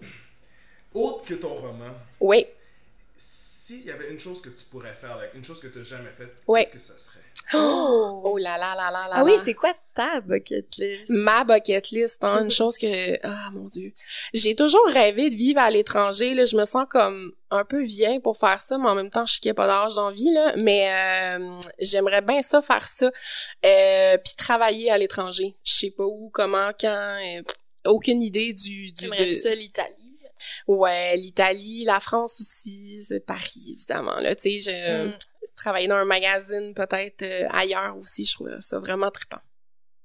[0.94, 2.46] Autre que ton roman, Oui.
[3.68, 5.84] S'il y avait une chose que tu pourrais faire, like, une chose que tu n'as
[5.84, 6.64] jamais faite, Ouais.
[6.66, 7.20] qu'est-ce que ça serait?
[7.54, 8.22] Oh!
[8.26, 9.14] Oh là là là là là.
[9.14, 11.10] Ah oui, c'est quoi ta bucket list?
[11.10, 13.94] ma bucket list, hein, une chose que ah mon dieu,
[14.34, 18.20] j'ai toujours rêvé de vivre à l'étranger là, je me sens comme un peu vieille
[18.20, 20.56] pour faire ça, mais en même temps je suis pas d'âge dans la vie là,
[20.58, 20.92] mais
[21.40, 23.10] euh, j'aimerais bien ça faire ça,
[23.66, 26.88] euh, puis travailler à l'étranger, je sais pas où, comment, quand,
[27.24, 27.42] euh,
[27.86, 30.17] aucune idée du, du J'aimerais de- ça l'Italie.
[30.68, 35.14] Ouais l'Italie, la France aussi, c'est Paris évidemment là, tu sais, je Mm.
[35.56, 39.40] travailler dans un magazine peut-être euh, ailleurs aussi, je trouve ça vraiment trippant.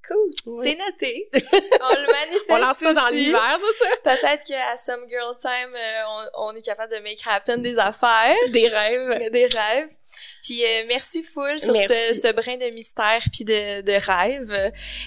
[0.09, 0.31] Cool.
[0.47, 0.67] Oui.
[0.69, 1.31] C'est noté.
[1.35, 3.91] On le manifeste On lance ça dans l'hiver, c'est ça?
[4.03, 6.03] Peut-être qu'à Some Girl Time, euh,
[6.37, 8.35] on, on est capable de make happen des affaires.
[8.49, 9.31] Des rêves.
[9.33, 9.91] des rêves.
[10.43, 11.95] Puis euh, merci full sur Merci.
[12.15, 14.51] ce, ce brin de mystère puis de, de rêve.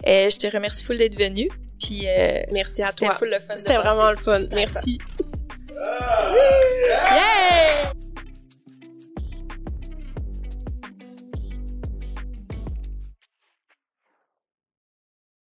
[0.07, 1.49] Euh, je te remercie full d'être venu.
[1.83, 3.15] Puis euh, Merci à c'était toi.
[3.15, 3.57] full le fun.
[3.57, 4.39] C'était vraiment le fun.
[4.39, 4.55] C'était
[5.75, 7.15] Merci.
[7.15, 8.04] Yeah!